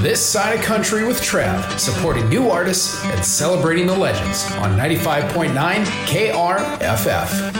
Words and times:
This 0.00 0.24
Side 0.24 0.58
of 0.58 0.64
Country 0.64 1.04
with 1.04 1.20
Trav, 1.20 1.78
supporting 1.78 2.26
new 2.30 2.48
artists 2.48 3.04
and 3.04 3.22
celebrating 3.22 3.86
the 3.86 3.94
legends 3.94 4.50
on 4.52 4.74
95.9 4.74 5.52
KRFF. 6.06 7.59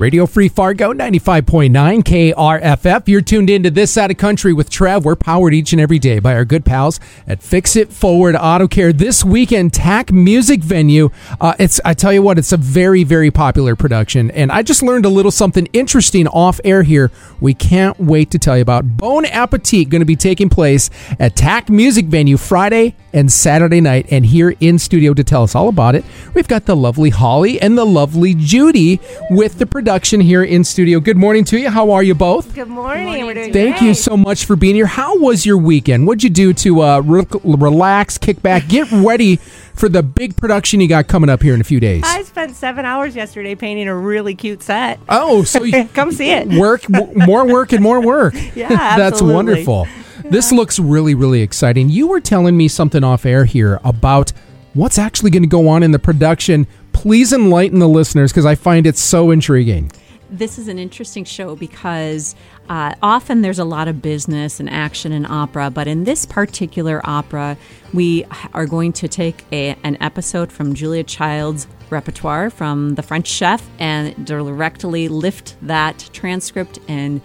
Radio 0.00 0.24
Free 0.24 0.48
Fargo 0.48 0.94
95.9 0.94 1.72
KRFF. 2.02 3.06
You're 3.06 3.20
tuned 3.20 3.50
into 3.50 3.70
this 3.70 3.90
side 3.90 4.10
of 4.10 4.16
country 4.16 4.54
with 4.54 4.70
Trev. 4.70 5.04
We're 5.04 5.14
powered 5.14 5.52
each 5.52 5.74
and 5.74 5.80
every 5.80 5.98
day 5.98 6.20
by 6.20 6.32
our 6.32 6.46
good 6.46 6.64
pals 6.64 6.98
at 7.26 7.42
Fix 7.42 7.76
It 7.76 7.92
Forward 7.92 8.34
Auto 8.34 8.66
Care. 8.66 8.94
This 8.94 9.22
weekend, 9.22 9.74
TAC 9.74 10.10
Music 10.10 10.62
Venue. 10.62 11.10
Uh, 11.38 11.52
it's 11.58 11.82
I 11.84 11.92
tell 11.92 12.14
you 12.14 12.22
what, 12.22 12.38
it's 12.38 12.50
a 12.50 12.56
very 12.56 13.04
very 13.04 13.30
popular 13.30 13.76
production, 13.76 14.30
and 14.30 14.50
I 14.50 14.62
just 14.62 14.82
learned 14.82 15.04
a 15.04 15.10
little 15.10 15.30
something 15.30 15.68
interesting 15.74 16.26
off 16.28 16.62
air 16.64 16.82
here. 16.82 17.10
We 17.38 17.52
can't 17.52 18.00
wait 18.00 18.30
to 18.30 18.38
tell 18.38 18.56
you 18.56 18.62
about 18.62 18.96
Bon 18.96 19.26
Appetit 19.26 19.90
going 19.90 20.00
to 20.00 20.06
be 20.06 20.16
taking 20.16 20.48
place 20.48 20.88
at 21.18 21.36
TAC 21.36 21.68
Music 21.68 22.06
Venue 22.06 22.38
Friday 22.38 22.96
and 23.12 23.30
Saturday 23.32 23.80
night. 23.80 24.06
And 24.10 24.26
here 24.26 24.54
in 24.60 24.78
studio 24.78 25.14
to 25.14 25.24
tell 25.24 25.42
us 25.42 25.54
all 25.54 25.68
about 25.68 25.94
it, 25.94 26.04
we've 26.34 26.48
got 26.48 26.66
the 26.66 26.76
lovely 26.76 27.10
Holly 27.10 27.60
and 27.60 27.76
the 27.76 27.84
lovely 27.86 28.34
Judy 28.34 29.00
with 29.30 29.58
the 29.58 29.66
production 29.66 30.20
here 30.20 30.42
in 30.42 30.64
studio. 30.64 31.00
Good 31.00 31.16
morning 31.16 31.44
to 31.46 31.58
you. 31.58 31.70
How 31.70 31.90
are 31.90 32.02
you 32.02 32.14
both? 32.14 32.54
Good 32.54 32.68
morning. 32.68 33.26
We're 33.26 33.34
doing 33.34 33.52
Thank 33.52 33.80
you 33.82 33.94
so 33.94 34.16
much 34.16 34.44
for 34.44 34.56
being 34.56 34.74
here. 34.74 34.86
How 34.86 35.18
was 35.18 35.44
your 35.46 35.58
weekend? 35.58 36.06
What'd 36.06 36.22
you 36.22 36.30
do 36.30 36.52
to 36.54 36.82
uh, 36.82 37.00
re- 37.00 37.26
relax, 37.44 38.18
kick 38.18 38.42
back, 38.42 38.68
get 38.68 38.90
ready 38.92 39.36
for 39.74 39.88
the 39.88 40.02
big 40.02 40.36
production 40.36 40.80
you 40.80 40.88
got 40.88 41.06
coming 41.08 41.30
up 41.30 41.42
here 41.42 41.54
in 41.54 41.60
a 41.60 41.64
few 41.64 41.80
days? 41.80 42.02
I 42.04 42.22
spent 42.22 42.54
seven 42.54 42.84
hours 42.84 43.16
yesterday 43.16 43.54
painting 43.54 43.88
a 43.88 43.96
really 43.96 44.34
cute 44.34 44.62
set. 44.62 45.00
oh, 45.08 45.42
so 45.44 45.62
you 45.64 45.86
Come 45.94 46.12
see 46.12 46.30
it. 46.30 46.48
work, 46.48 46.84
more 46.88 47.46
work, 47.46 47.72
and 47.72 47.82
more 47.82 48.00
work. 48.00 48.34
Yeah, 48.54 48.96
That's 48.96 49.22
wonderful. 49.22 49.86
This 50.30 50.52
looks 50.52 50.78
really, 50.78 51.16
really 51.16 51.42
exciting. 51.42 51.88
You 51.88 52.06
were 52.06 52.20
telling 52.20 52.56
me 52.56 52.68
something 52.68 53.02
off 53.02 53.26
air 53.26 53.44
here 53.44 53.80
about 53.82 54.32
what's 54.74 54.96
actually 54.96 55.32
going 55.32 55.42
to 55.42 55.48
go 55.48 55.68
on 55.68 55.82
in 55.82 55.90
the 55.90 55.98
production. 55.98 56.68
Please 56.92 57.32
enlighten 57.32 57.80
the 57.80 57.88
listeners 57.88 58.30
because 58.30 58.46
I 58.46 58.54
find 58.54 58.86
it 58.86 58.96
so 58.96 59.32
intriguing. 59.32 59.90
this 60.30 60.56
is 60.58 60.68
an 60.68 60.78
interesting 60.78 61.24
show 61.24 61.56
because 61.56 62.36
uh, 62.68 62.94
often 63.02 63.42
there's 63.42 63.58
a 63.58 63.64
lot 63.64 63.88
of 63.88 64.00
business 64.00 64.60
and 64.60 64.70
action 64.70 65.10
in 65.10 65.26
opera, 65.26 65.68
but 65.70 65.88
in 65.88 66.04
this 66.04 66.24
particular 66.24 67.00
opera, 67.02 67.56
we 67.92 68.24
are 68.54 68.66
going 68.66 68.92
to 68.92 69.08
take 69.08 69.44
a, 69.50 69.76
an 69.82 69.96
episode 70.00 70.52
from 70.52 70.74
Julia 70.74 71.02
Child's 71.02 71.66
repertoire 71.90 72.50
from 72.50 72.94
The 72.94 73.02
French 73.02 73.26
Chef 73.26 73.68
and 73.80 74.24
directly 74.24 75.08
lift 75.08 75.56
that 75.62 76.08
transcript 76.12 76.78
and 76.86 77.20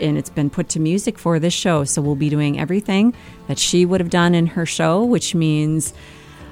and 0.00 0.16
it's 0.18 0.30
been 0.30 0.50
put 0.50 0.68
to 0.70 0.80
music 0.80 1.18
for 1.18 1.38
this 1.38 1.54
show. 1.54 1.84
So 1.84 2.00
we'll 2.02 2.14
be 2.14 2.28
doing 2.30 2.58
everything 2.58 3.14
that 3.48 3.58
she 3.58 3.84
would 3.84 4.00
have 4.00 4.10
done 4.10 4.34
in 4.34 4.46
her 4.48 4.66
show, 4.66 5.04
which 5.04 5.34
means 5.34 5.92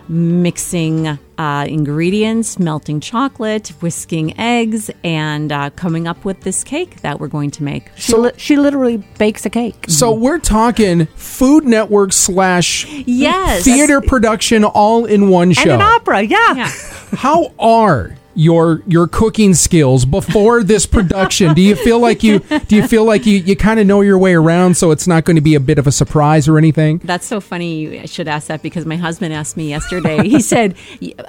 mixing 0.08 1.06
uh, 1.38 1.64
ingredients, 1.68 2.58
melting 2.58 2.98
chocolate, 2.98 3.68
whisking 3.80 4.36
eggs, 4.38 4.91
and 5.05 5.52
uh, 5.52 5.70
coming 5.70 6.08
up 6.08 6.24
with 6.24 6.41
this 6.41 6.64
cake 6.64 7.00
that 7.02 7.20
we're 7.20 7.28
going 7.28 7.50
to 7.52 7.62
make. 7.62 7.91
She, 7.96 8.14
li- 8.16 8.33
she 8.36 8.56
literally 8.56 8.96
bakes 9.18 9.46
a 9.46 9.50
cake. 9.50 9.84
So 9.88 10.12
we're 10.12 10.41
talking 10.41 11.06
Food 11.14 11.64
Network 11.64 12.12
slash 12.12 12.86
Yes. 13.06 13.62
theater 13.64 14.00
production 14.00 14.64
all 14.64 15.05
in 15.05 15.28
one 15.28 15.52
show. 15.52 15.62
And 15.62 15.80
an 15.80 15.83
opera, 15.83 16.22
yeah. 16.22 16.55
Yeah. 16.55 16.72
How 17.12 17.52
are 17.61 18.16
your 18.34 18.83
your 18.86 19.06
cooking 19.09 19.55
skills 19.55 20.05
before 20.05 20.62
this 20.62 20.86
production? 20.97 21.55
do 21.55 21.61
you 21.62 21.75
feel 21.77 21.98
like 21.98 22.23
you 22.23 22.39
do 22.69 22.77
you 22.77 22.86
feel 22.86 23.05
like 23.05 23.27
you, 23.27 23.39
you 23.39 23.56
kind 23.56 23.81
of 23.81 23.86
know 23.86 24.00
your 24.00 24.19
way 24.19 24.34
around 24.34 24.77
so 24.77 24.91
it's 24.91 25.06
not 25.06 25.25
going 25.25 25.36
to 25.36 25.41
be 25.42 25.55
a 25.55 25.61
bit 25.61 25.78
of 25.78 25.86
a 25.86 25.92
surprise 25.92 26.47
or 26.48 26.58
anything? 26.58 26.98
That's 27.05 27.27
so 27.27 27.41
funny. 27.41 28.01
You 28.01 28.06
should 28.06 28.28
ask 28.28 28.47
that 28.48 28.62
because 28.62 28.86
my 28.86 28.97
husband 28.97 29.34
asked 29.34 29.56
me 29.56 29.69
yesterday. 29.69 30.28
He 30.28 30.41
said, 30.53 30.77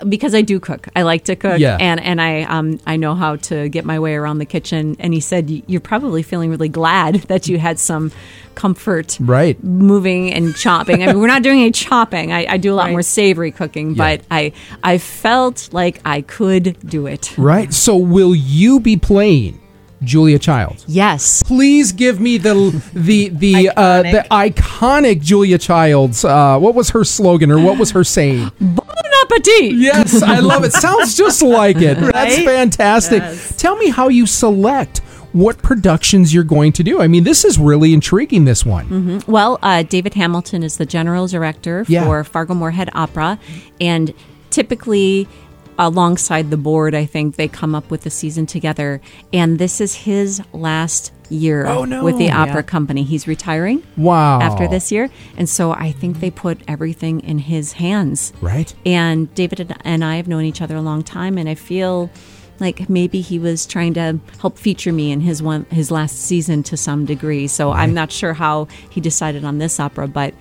because 0.07 0.35
I 0.35 0.41
do 0.41 0.59
cook, 0.59 0.87
I 0.95 1.01
like 1.03 1.23
to 1.25 1.35
cook, 1.35 1.59
Yeah. 1.59 1.77
and 1.79 1.99
and 1.99 2.21
I 2.21 2.43
um 2.43 2.79
I 2.85 2.97
know 2.97 3.15
how 3.15 3.35
to 3.37 3.67
get 3.69 3.85
my 3.85 3.99
way 3.99 4.15
around 4.15 4.37
the 4.37 4.45
kitchen. 4.45 4.95
And 4.99 5.13
he 5.13 5.19
said, 5.19 5.49
you're 5.67 5.81
probably 5.81 6.23
feeling 6.23 6.49
really 6.49 6.69
glad 6.69 7.15
that 7.23 7.47
you 7.47 7.57
had 7.59 7.79
some 7.79 8.11
comfort, 8.55 9.17
Right. 9.19 9.61
moving 9.63 10.31
and 10.33 10.55
chopping. 10.55 11.03
I 11.03 11.07
mean, 11.07 11.19
we're 11.19 11.27
not 11.27 11.43
doing 11.43 11.61
any 11.61 11.71
chopping. 11.71 12.31
I, 12.31 12.45
I 12.53 12.57
do 12.57 12.73
a 12.73 12.75
lot 12.75 12.85
Right. 12.85 12.91
more 12.91 13.01
savory 13.01 13.51
cooking, 13.51 13.93
but 13.93 14.21
I 14.31 14.51
I 14.83 14.97
felt 14.97 15.69
like 15.71 15.99
I 16.05 16.21
could 16.21 16.77
do 16.87 17.07
it. 17.07 17.33
Right. 17.37 17.73
So 17.73 17.95
will 17.97 18.35
you 18.35 18.79
be 18.79 18.97
playing 18.97 19.57
Julia 20.03 20.39
Child. 20.39 20.83
Yes. 20.87 21.43
Please 21.43 21.91
give 21.91 22.19
me 22.19 22.39
the 22.39 22.55
the 22.93 23.29
the 23.29 23.69
uh, 23.77 24.01
the 24.01 24.25
iconic 24.31 25.21
Julia 25.21 25.59
Childs. 25.59 26.25
Uh, 26.25 26.57
what 26.57 26.73
was 26.73 26.89
her 26.89 27.03
slogan 27.03 27.51
or 27.51 27.59
what 27.59 27.77
was 27.77 27.91
her 27.91 28.03
saying? 28.03 28.51
Bon 28.59 28.87
appetit. 29.23 29.73
Yes, 29.75 30.23
I 30.23 30.39
love 30.39 30.63
it. 30.63 30.73
Sounds 30.73 31.15
just 31.15 31.43
like 31.43 31.77
it. 31.77 31.99
That's 31.99 32.35
Right? 32.37 32.45
fantastic. 32.45 33.21
Tell 33.57 33.75
me 33.77 33.89
how 33.89 34.07
you 34.09 34.25
select 34.25 35.01
what 35.33 35.57
productions 35.61 36.33
you're 36.33 36.43
going 36.43 36.71
to 36.73 36.83
do. 36.83 37.01
I 37.01 37.07
mean, 37.07 37.23
this 37.23 37.45
is 37.45 37.57
really 37.57 37.93
intriguing. 37.93 38.45
This 38.45 38.65
one. 38.65 39.21
Well, 39.27 39.59
uh, 39.61 39.83
David 39.83 40.13
Hamilton 40.15 40.63
is 40.63 40.77
the 40.77 40.85
general 40.85 41.27
director 41.27 41.85
Yeah. 41.87 42.03
for 42.05 42.23
Fargo 42.23 42.53
Moorhead 42.53 42.89
Opera, 42.93 43.39
and 43.79 44.13
typically 44.49 45.27
alongside 45.79 46.51
the 46.51 46.57
board, 46.57 46.93
I 46.93 47.05
think 47.05 47.37
they 47.37 47.47
come 47.47 47.73
up 47.73 47.89
with 47.89 48.01
the 48.01 48.09
season 48.09 48.45
together. 48.45 49.01
And 49.33 49.57
this 49.57 49.81
is 49.81 49.95
his 49.95 50.41
last 50.53 51.11
year 51.29 51.65
Oh, 51.65 51.85
no. 51.85 52.03
with 52.03 52.17
the 52.17 52.25
Yeah. 52.25 52.41
opera 52.43 52.61
company. 52.61 53.03
He's 53.03 53.25
retiring 53.25 53.81
Wow. 53.97 54.41
after 54.41 54.67
this 54.67 54.91
year, 54.91 55.09
and 55.37 55.47
so 55.49 55.71
I 55.71 55.91
think 55.93 56.19
they 56.19 56.29
put 56.29 56.59
everything 56.67 57.21
in 57.21 57.39
his 57.39 57.73
hands. 57.73 58.33
Right. 58.41 58.71
And 58.85 59.33
David 59.33 59.73
and 59.83 60.03
I 60.03 60.17
have 60.17 60.27
known 60.27 60.43
each 60.43 60.61
other 60.61 60.75
a 60.75 60.81
long 60.81 61.03
time, 61.03 61.37
and 61.37 61.47
I 61.49 61.55
feel 61.55 62.11
like 62.61 62.89
maybe 62.89 63.19
he 63.21 63.39
was 63.39 63.65
trying 63.65 63.93
to 63.95 64.19
help 64.39 64.57
feature 64.57 64.93
me 64.93 65.11
in 65.11 65.19
his 65.21 65.41
one 65.43 65.65
his 65.71 65.91
last 65.91 66.17
season 66.19 66.63
to 66.63 66.77
some 66.77 67.05
degree. 67.05 67.47
So 67.47 67.71
I'm 67.71 67.93
not 67.93 68.11
sure 68.11 68.33
how 68.33 68.67
he 68.89 69.01
decided 69.01 69.43
on 69.43 69.57
this 69.57 69.79
opera, 69.79 70.07
but 70.07 70.33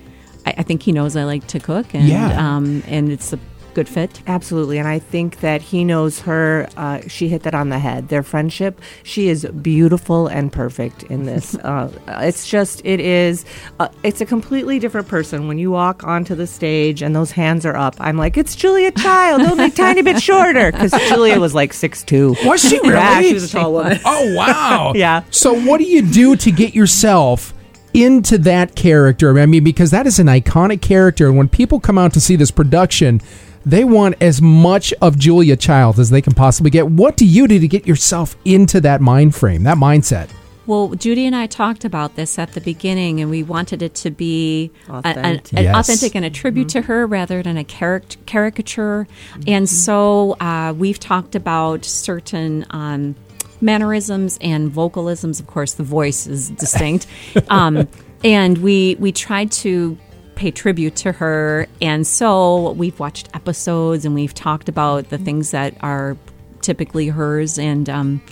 I, 0.46 0.54
I 0.58 0.62
think 0.62 0.82
he 0.82 0.92
knows 0.92 1.16
I 1.16 1.24
like 1.24 1.46
to 1.48 1.58
cook, 1.58 1.94
and 1.94 2.06
Yeah. 2.08 2.56
um, 2.56 2.82
and 2.86 3.10
it's 3.10 3.32
a 3.32 3.38
good 3.74 3.88
fit. 3.88 4.22
Absolutely. 4.26 4.78
And 4.78 4.88
I 4.88 4.98
think 4.98 5.40
that 5.40 5.62
he 5.62 5.84
knows 5.84 6.20
her. 6.20 6.68
Uh, 6.76 7.00
she 7.08 7.28
hit 7.28 7.42
that 7.44 7.54
on 7.54 7.68
the 7.68 7.78
head. 7.78 8.08
Their 8.08 8.22
friendship, 8.22 8.80
she 9.02 9.28
is 9.28 9.44
beautiful 9.62 10.26
and 10.26 10.52
perfect 10.52 11.04
in 11.04 11.24
this. 11.24 11.54
uh, 11.64 11.90
it's 12.08 12.48
just, 12.48 12.82
it 12.84 13.00
is, 13.00 13.44
uh, 13.78 13.88
it's 14.02 14.20
a 14.20 14.26
completely 14.26 14.78
different 14.78 15.08
person. 15.08 15.48
When 15.48 15.58
you 15.58 15.70
walk 15.70 16.04
onto 16.04 16.34
the 16.34 16.46
stage 16.46 17.02
and 17.02 17.14
those 17.14 17.30
hands 17.30 17.64
are 17.64 17.76
up, 17.76 17.94
I'm 17.98 18.16
like, 18.16 18.36
it's 18.36 18.54
Julia 18.54 18.90
Child, 18.92 19.42
only 19.42 19.64
a 19.66 19.70
tiny 19.70 20.02
bit 20.02 20.22
shorter. 20.22 20.72
Because 20.72 20.92
Julia 21.08 21.38
was 21.40 21.54
like 21.54 21.72
six 21.72 22.02
two. 22.02 22.34
Was 22.44 22.60
she 22.60 22.78
really? 22.82 22.94
Yeah, 22.94 23.20
she 23.22 23.34
was 23.34 23.54
a 23.54 23.58
tall 23.58 23.72
woman. 23.72 23.98
Oh 24.04 24.34
wow. 24.34 24.92
Yeah. 25.00 25.22
So 25.30 25.54
what 25.54 25.78
do 25.78 25.84
you 25.84 26.02
do 26.02 26.36
to 26.36 26.50
get 26.50 26.74
yourself 26.74 27.54
into 27.94 28.38
that 28.38 28.74
character? 28.74 29.38
I 29.38 29.46
mean, 29.46 29.64
because 29.64 29.90
that 29.92 30.06
is 30.06 30.18
an 30.18 30.26
iconic 30.26 30.82
character, 30.82 31.26
and 31.28 31.36
when 31.36 31.48
people 31.48 31.80
come 31.80 31.96
out 31.96 32.12
to 32.14 32.20
see 32.20 32.36
this 32.36 32.50
production, 32.50 33.20
they 33.66 33.84
want 33.84 34.16
as 34.22 34.40
much 34.40 34.92
of 35.02 35.18
Julia 35.18 35.56
Childs 35.56 35.98
as 35.98 36.10
they 36.10 36.22
can 36.22 36.34
possibly 36.34 36.70
get. 36.70 36.88
What 36.88 37.16
do 37.16 37.26
you 37.26 37.46
do 37.46 37.58
to 37.58 37.68
get 37.68 37.86
yourself 37.86 38.36
into 38.44 38.80
that 38.82 39.00
mind 39.00 39.34
frame, 39.34 39.62
that 39.64 39.76
mindset? 39.76 40.30
Well, 40.66 40.90
Judy 40.90 41.26
and 41.26 41.34
I 41.34 41.46
talked 41.46 41.84
about 41.84 42.14
this 42.14 42.38
at 42.38 42.52
the 42.52 42.60
beginning, 42.60 43.20
and 43.20 43.28
we 43.28 43.42
wanted 43.42 43.82
it 43.82 43.94
to 43.96 44.10
be 44.10 44.70
a- 44.88 44.92
an, 44.92 44.98
Authentic. 45.06 45.58
an 45.58 45.64
Yes. 45.64 45.76
authentic 45.76 46.14
and 46.14 46.24
a 46.24 46.30
tribute 46.30 46.68
to 46.70 46.82
her 46.82 47.06
rather 47.06 47.42
than 47.42 47.56
a 47.58 47.64
charac- 47.64 48.16
caricature. 48.26 49.08
And 49.48 49.68
so 49.68 50.36
uh, 50.38 50.72
we've 50.76 51.00
talked 51.00 51.34
about 51.34 51.84
certain 51.84 52.66
um, 52.70 53.16
mannerisms 53.60 54.38
and 54.40 54.70
vocalisms. 54.70 55.40
Of 55.40 55.46
course, 55.48 55.72
the 55.74 55.82
voice 55.82 56.26
is 56.26 56.50
distinct, 56.50 57.06
um, 57.48 57.88
and 58.22 58.58
we 58.58 58.96
we 59.00 59.12
tried 59.12 59.50
to 59.52 59.98
pay 60.40 60.50
tribute 60.50 60.96
to 60.96 61.12
her. 61.12 61.66
And 61.82 62.06
so 62.06 62.72
we've 62.72 62.98
watched 62.98 63.28
episodes 63.34 64.06
and 64.06 64.14
we've 64.14 64.32
talked 64.32 64.68
about 64.70 65.10
the 65.10 65.18
things 65.18 65.50
that 65.50 65.74
are 65.82 66.16
typically 66.62 67.08
hers 67.08 67.58
and. 67.58 67.88
Um, 67.88 68.22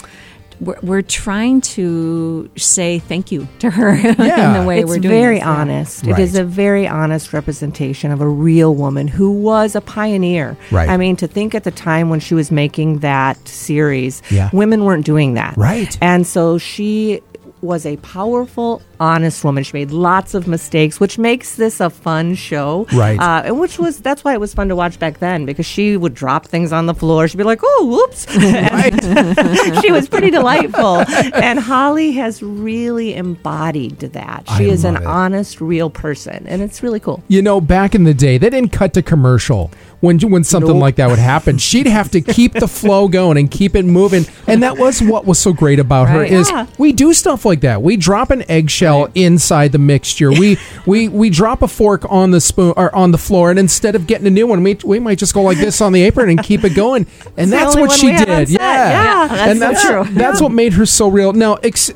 we're, 0.60 0.78
we're 0.82 1.02
trying 1.02 1.60
to 1.60 2.50
say 2.56 2.98
thank 2.98 3.30
you 3.30 3.46
to 3.60 3.70
her 3.70 3.94
Yeah. 3.94 4.08
in 4.56 4.60
the 4.60 4.66
way 4.66 4.80
it's 4.80 4.88
we're 4.88 4.98
doing 4.98 5.14
very 5.14 5.36
this, 5.36 5.44
yeah. 5.44 5.50
honest. 5.50 6.04
Right. 6.04 6.18
It 6.18 6.22
is 6.22 6.34
a 6.34 6.42
very 6.42 6.84
honest 6.88 7.32
representation 7.32 8.10
of 8.10 8.20
a 8.20 8.26
real 8.28 8.74
woman 8.74 9.06
who 9.06 9.30
was 9.30 9.76
a 9.76 9.80
pioneer. 9.80 10.56
Right. 10.72 10.88
I 10.88 10.96
mean, 10.96 11.14
to 11.16 11.28
think 11.28 11.54
at 11.54 11.62
the 11.62 11.70
time 11.70 12.10
when 12.10 12.18
she 12.18 12.34
was 12.34 12.50
making 12.50 12.98
that 13.00 13.46
series, 13.46 14.20
Yeah. 14.32 14.50
women 14.52 14.84
weren't 14.84 15.06
doing 15.06 15.34
that. 15.34 15.56
Right. 15.56 15.96
And 16.00 16.26
so 16.26 16.58
she 16.58 17.20
was 17.60 17.84
a 17.86 17.96
powerful, 17.98 18.82
honest 19.00 19.44
woman. 19.44 19.64
She 19.64 19.72
made 19.74 19.90
lots 19.90 20.34
of 20.34 20.46
mistakes, 20.46 21.00
which 21.00 21.18
makes 21.18 21.56
this 21.56 21.80
a 21.80 21.90
fun 21.90 22.34
show. 22.34 22.86
Right. 22.92 23.18
Uh, 23.18 23.42
and 23.46 23.58
which 23.60 23.78
was 23.78 23.98
that's 24.00 24.24
why 24.24 24.32
it 24.34 24.40
was 24.40 24.54
fun 24.54 24.68
to 24.68 24.76
watch 24.76 24.98
back 24.98 25.18
then 25.18 25.44
because 25.44 25.66
she 25.66 25.96
would 25.96 26.14
drop 26.14 26.46
things 26.46 26.72
on 26.72 26.86
the 26.86 26.94
floor. 26.94 27.28
She'd 27.28 27.38
be 27.38 27.44
like, 27.44 27.60
"Oh, 27.62 27.86
whoops." 27.88 28.26
She 29.82 29.92
was 29.92 30.08
pretty 30.08 30.30
delightful. 30.30 31.04
And 31.34 31.58
Holly 31.58 32.12
has 32.12 32.42
really 32.42 33.14
embodied 33.14 33.98
that. 34.00 34.44
I 34.48 34.58
She 34.58 34.68
is 34.70 34.84
an 34.84 34.96
it. 34.96 35.04
honest, 35.06 35.60
real 35.60 35.90
person, 35.90 36.46
and 36.46 36.62
it's 36.62 36.82
really 36.82 37.00
cool. 37.00 37.22
You 37.28 37.42
know, 37.42 37.60
back 37.60 37.94
in 37.94 38.04
the 38.04 38.14
day, 38.14 38.38
they 38.38 38.50
didn't 38.50 38.70
cut 38.70 38.94
to 38.94 39.02
commercial 39.02 39.70
when 40.00 40.18
when 40.20 40.44
something 40.44 40.72
Nope. 40.74 40.80
like 40.80 40.96
that 40.96 41.08
would 41.10 41.18
happen. 41.18 41.58
She'd 41.68 41.86
have 41.86 42.10
to 42.12 42.20
keep 42.20 42.52
the 42.54 42.68
flow 42.68 43.08
going 43.08 43.36
and 43.38 43.50
keep 43.50 43.74
it 43.74 43.84
moving, 43.84 44.26
and 44.46 44.62
that 44.62 44.78
was 44.78 45.00
what 45.02 45.24
was 45.26 45.38
so 45.38 45.52
great 45.52 45.78
about 45.78 46.08
her 46.08 46.22
is 46.24 46.50
Yeah. 46.50 46.66
we 46.78 46.92
do 46.92 47.12
stuff 47.12 47.44
like 47.44 47.60
that. 47.62 47.82
We 47.82 47.96
drop 47.96 48.30
an 48.30 48.48
eggshell 48.50 49.08
inside 49.14 49.72
the 49.72 49.78
mixture. 49.78 50.30
We 50.30 50.58
we 50.86 51.08
we 51.08 51.30
drop 51.30 51.62
a 51.62 51.68
fork 51.68 52.04
on 52.10 52.30
the 52.30 52.40
spoon 52.40 52.74
or 52.76 52.94
on 52.94 53.10
the 53.10 53.18
floor, 53.18 53.50
and 53.50 53.58
instead 53.58 53.94
of 53.94 54.06
getting 54.06 54.26
a 54.26 54.30
new 54.30 54.46
one, 54.46 54.62
we 54.62 54.74
we 54.84 54.98
might 55.00 55.18
just 55.18 55.34
go 55.34 55.42
like 55.42 55.58
this 55.58 55.80
on 55.80 55.92
the 55.92 56.02
apron 56.02 56.28
and 56.30 56.42
keep 56.42 56.64
it 56.64 56.74
going. 56.74 57.06
And 57.36 57.50
the 57.52 57.56
that's 57.56 57.74
what 57.76 57.90
she 57.92 58.06
we 58.06 58.12
had 58.12 58.28
on 58.30 58.38
did. 58.38 58.48
set. 58.48 58.60
Yeah, 58.60 58.90
Yeah, 58.90 59.24
oh, 59.24 59.28
that's 59.36 59.50
and 59.50 59.58
so 59.58 59.66
that's 59.66 59.84
true. 59.84 60.14
that's 60.14 60.40
what 60.40 60.52
made 60.52 60.72
her 60.74 60.86
so 60.86 61.08
real. 61.08 61.32
Now. 61.32 61.54
Ex- 61.62 61.90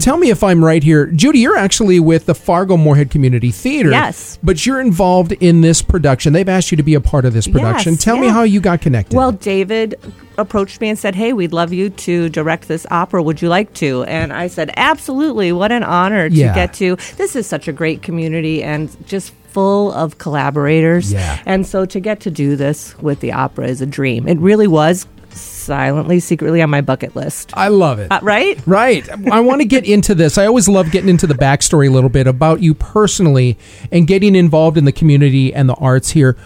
Tell 0.00 0.16
me 0.16 0.30
if 0.30 0.42
I'm 0.42 0.64
right 0.64 0.82
here. 0.82 1.06
Judy, 1.06 1.40
you're 1.40 1.56
actually 1.56 2.00
with 2.00 2.26
the 2.26 2.34
Fargo 2.34 2.76
Moorhead 2.76 3.10
Community 3.10 3.50
Theater. 3.50 3.90
Yes. 3.90 4.38
But 4.42 4.64
you're 4.66 4.80
involved 4.80 5.32
in 5.32 5.60
this 5.60 5.82
production. 5.82 6.32
They've 6.32 6.48
asked 6.48 6.70
you 6.70 6.76
to 6.76 6.82
be 6.82 6.94
a 6.94 7.00
part 7.00 7.24
of 7.24 7.32
this 7.32 7.46
production. 7.46 7.92
Yes, 7.94 8.02
Tell 8.04 8.16
me 8.16 8.28
how 8.28 8.42
you 8.42 8.60
got 8.60 8.80
connected. 8.80 9.16
Well, 9.16 9.32
David 9.32 9.94
approached 10.38 10.80
me 10.80 10.88
and 10.88 10.98
said, 10.98 11.14
Hey, 11.14 11.32
we'd 11.32 11.52
love 11.52 11.72
you 11.72 11.90
to 11.90 12.28
direct 12.30 12.66
this 12.68 12.86
opera. 12.90 13.22
Would 13.22 13.40
you 13.42 13.48
like 13.48 13.72
to? 13.74 14.02
And 14.04 14.32
I 14.32 14.48
said, 14.48 14.72
Absolutely. 14.76 15.52
What 15.52 15.70
an 15.70 15.84
honor 15.84 16.28
to 16.28 16.34
Yeah. 16.34 16.54
get 16.54 16.74
to. 16.74 16.96
This 17.16 17.36
is 17.36 17.46
such 17.46 17.68
a 17.68 17.72
great 17.72 18.02
community 18.02 18.62
and 18.62 18.90
just 19.06 19.32
full 19.52 19.92
of 19.92 20.16
collaborators. 20.18 21.12
Yeah. 21.12 21.38
And 21.44 21.66
so 21.66 21.84
to 21.84 22.00
get 22.00 22.20
to 22.20 22.30
do 22.30 22.56
this 22.56 22.96
with 22.98 23.20
the 23.20 23.32
opera 23.32 23.66
is 23.68 23.82
a 23.82 23.86
dream. 23.86 24.26
It 24.26 24.38
really 24.38 24.66
was 24.66 25.06
silently, 25.34 26.20
secretly 26.20 26.60
on 26.62 26.70
my 26.70 26.80
bucket 26.80 27.14
list. 27.14 27.52
I 27.54 27.68
love 27.68 27.98
it. 27.98 28.10
Uh, 28.10 28.20
right? 28.22 28.60
Right. 28.66 29.08
I 29.30 29.40
want 29.40 29.60
to 29.60 29.64
get 29.66 29.84
into 29.84 30.14
this. 30.14 30.38
I 30.38 30.46
always 30.46 30.68
love 30.68 30.90
getting 30.90 31.08
into 31.08 31.26
the 31.26 31.34
backstory 31.34 31.88
a 31.88 31.90
little 31.90 32.10
bit 32.10 32.26
about 32.26 32.60
you 32.60 32.74
personally 32.74 33.58
and 33.90 34.06
getting 34.06 34.34
involved 34.34 34.76
in 34.76 34.84
the 34.84 34.92
community 34.92 35.54
and 35.54 35.68
the 35.68 35.74
arts 35.74 36.10
here. 36.10 36.36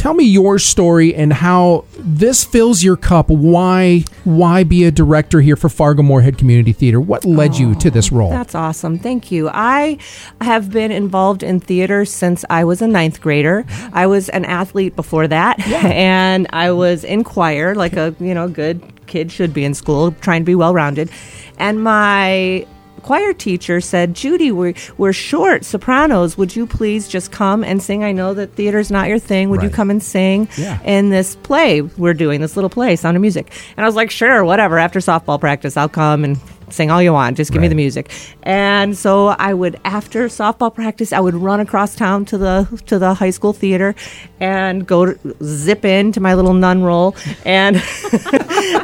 Tell 0.00 0.14
me 0.14 0.24
your 0.24 0.58
story 0.58 1.14
and 1.14 1.30
how 1.30 1.84
this 1.98 2.42
fills 2.42 2.82
your 2.82 2.96
cup. 2.96 3.28
Why 3.28 4.02
why 4.24 4.64
be 4.64 4.84
a 4.84 4.90
director 4.90 5.42
here 5.42 5.56
for 5.56 5.68
Fargo 5.68 6.02
Moorhead 6.02 6.38
Community 6.38 6.72
Theater? 6.72 6.98
What 6.98 7.26
led 7.26 7.58
you 7.58 7.74
to 7.74 7.90
this 7.90 8.10
role? 8.10 8.30
That's 8.30 8.54
awesome. 8.54 8.98
Thank 8.98 9.30
you. 9.30 9.50
I 9.50 9.98
have 10.40 10.70
been 10.70 10.90
involved 10.90 11.42
in 11.42 11.60
theater 11.60 12.06
since 12.06 12.46
I 12.48 12.64
was 12.64 12.80
a 12.80 12.88
ninth 12.88 13.20
grader. 13.20 13.66
I 13.92 14.06
was 14.06 14.30
an 14.30 14.46
athlete 14.46 14.96
before 14.96 15.28
that, 15.28 15.60
and 15.84 16.46
I 16.50 16.70
was 16.70 17.04
in 17.04 17.22
choir, 17.22 17.74
like 17.74 17.92
a 17.92 18.16
you 18.20 18.32
know 18.32 18.48
good 18.48 18.82
kid 19.06 19.30
should 19.30 19.52
be 19.52 19.66
in 19.66 19.74
school, 19.74 20.12
trying 20.22 20.40
to 20.40 20.46
be 20.46 20.54
well 20.54 20.72
rounded. 20.72 21.10
And 21.58 21.84
my 21.84 22.66
choir 23.00 23.32
teacher 23.32 23.80
said, 23.80 24.14
Judy, 24.14 24.52
we're, 24.52 24.74
we're 24.98 25.12
short 25.12 25.64
sopranos. 25.64 26.38
Would 26.38 26.54
you 26.54 26.66
please 26.66 27.08
just 27.08 27.32
come 27.32 27.64
and 27.64 27.82
sing? 27.82 28.04
I 28.04 28.12
know 28.12 28.34
that 28.34 28.54
theater's 28.54 28.90
not 28.90 29.08
your 29.08 29.18
thing. 29.18 29.50
Would 29.50 29.62
you 29.62 29.70
come 29.70 29.90
and 29.90 30.02
sing 30.02 30.48
Yeah. 30.56 30.80
in 30.84 31.10
this 31.10 31.36
play 31.36 31.80
we're 31.82 32.14
doing, 32.14 32.40
this 32.40 32.56
little 32.56 32.70
play, 32.70 32.96
Sound 32.96 33.16
of 33.16 33.20
Music? 33.20 33.50
And 33.76 33.84
I 33.84 33.88
was 33.88 33.96
like, 33.96 34.10
sure, 34.10 34.44
whatever. 34.44 34.78
After 34.78 35.00
softball 35.00 35.40
practice, 35.40 35.76
I'll 35.76 35.88
come 35.88 36.24
and 36.24 36.38
sing 36.72 36.90
all 36.90 37.02
you 37.02 37.12
want. 37.12 37.36
Just 37.36 37.52
give 37.52 37.60
me 37.60 37.68
the 37.68 37.74
music. 37.74 38.10
And 38.42 38.96
so 38.96 39.28
I 39.28 39.54
would, 39.54 39.78
after 39.84 40.26
softball 40.28 40.74
practice, 40.74 41.12
I 41.12 41.20
would 41.20 41.34
run 41.34 41.60
across 41.60 41.94
town 41.94 42.24
to 42.26 42.38
the 42.38 42.82
to 42.86 42.98
the 42.98 43.14
high 43.14 43.30
school 43.30 43.52
theater 43.52 43.94
and 44.40 44.86
go 44.86 45.06
to, 45.06 45.36
zip 45.42 45.84
into 45.84 46.20
my 46.20 46.34
little 46.34 46.54
nun 46.54 46.82
role 46.82 47.14
and 47.44 47.76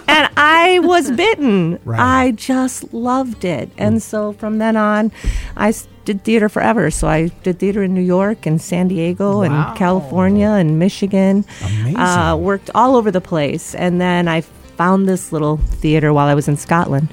and 0.09 0.29
I 0.37 0.81
was 0.83 1.11
bitten. 1.11 1.79
Right. 1.85 2.01
I 2.01 2.31
just 2.33 2.93
loved 2.93 3.45
it. 3.45 3.71
And 3.79 4.03
so 4.03 4.33
from 4.35 4.59
then 4.59 4.77
on, 4.77 5.13
I 5.57 5.73
did 6.05 6.23
theater 6.25 6.49
forever. 6.49 6.91
So 6.91 7.09
I 7.09 7.29
did 7.43 7.59
theater 7.59 7.83
in 7.83 7.93
New 7.95 8.01
York 8.03 8.47
and 8.47 8.61
San 8.61 8.89
Diego 8.89 9.39
Wow. 9.39 9.43
and 9.43 9.77
California 9.79 10.49
and 10.49 10.79
Michigan. 10.79 11.45
Amazing. 11.63 11.97
Uh, 11.97 12.37
worked 12.37 12.71
all 12.75 12.97
over 12.97 13.11
the 13.11 13.21
place. 13.21 13.75
And 13.75 14.01
then 14.01 14.29
I 14.29 14.43
found 14.77 15.09
this 15.09 15.33
little 15.33 15.57
theater 15.57 16.13
while 16.13 16.27
I 16.27 16.35
was 16.35 16.49
in 16.49 16.57
Scotland 16.57 17.09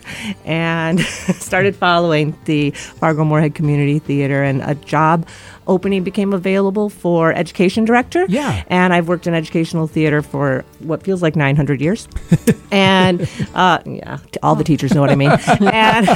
and 0.45 0.99
started 1.01 1.75
following 1.75 2.37
the 2.45 2.71
Fargo 2.71 3.23
Moorhead 3.23 3.55
Community 3.55 3.99
Theater 3.99 4.43
and 4.43 4.61
a 4.61 4.75
job 4.75 5.27
opening 5.67 6.03
became 6.03 6.33
available 6.33 6.89
for 6.89 7.31
education 7.33 7.85
director. 7.85 8.25
Yeah. 8.27 8.63
And 8.67 8.93
I've 8.93 9.07
worked 9.07 9.27
in 9.27 9.33
educational 9.33 9.87
theater 9.87 10.21
for 10.21 10.65
what 10.79 11.03
feels 11.03 11.21
like 11.21 11.35
900 11.35 11.79
years. 11.79 12.07
and 12.71 13.29
uh, 13.53 13.79
yeah, 13.85 14.17
all 14.41 14.55
the 14.55 14.63
teachers 14.63 14.93
know 14.93 15.01
what 15.01 15.09
I 15.09 15.15
mean. 15.15 15.31
and, 15.61 16.09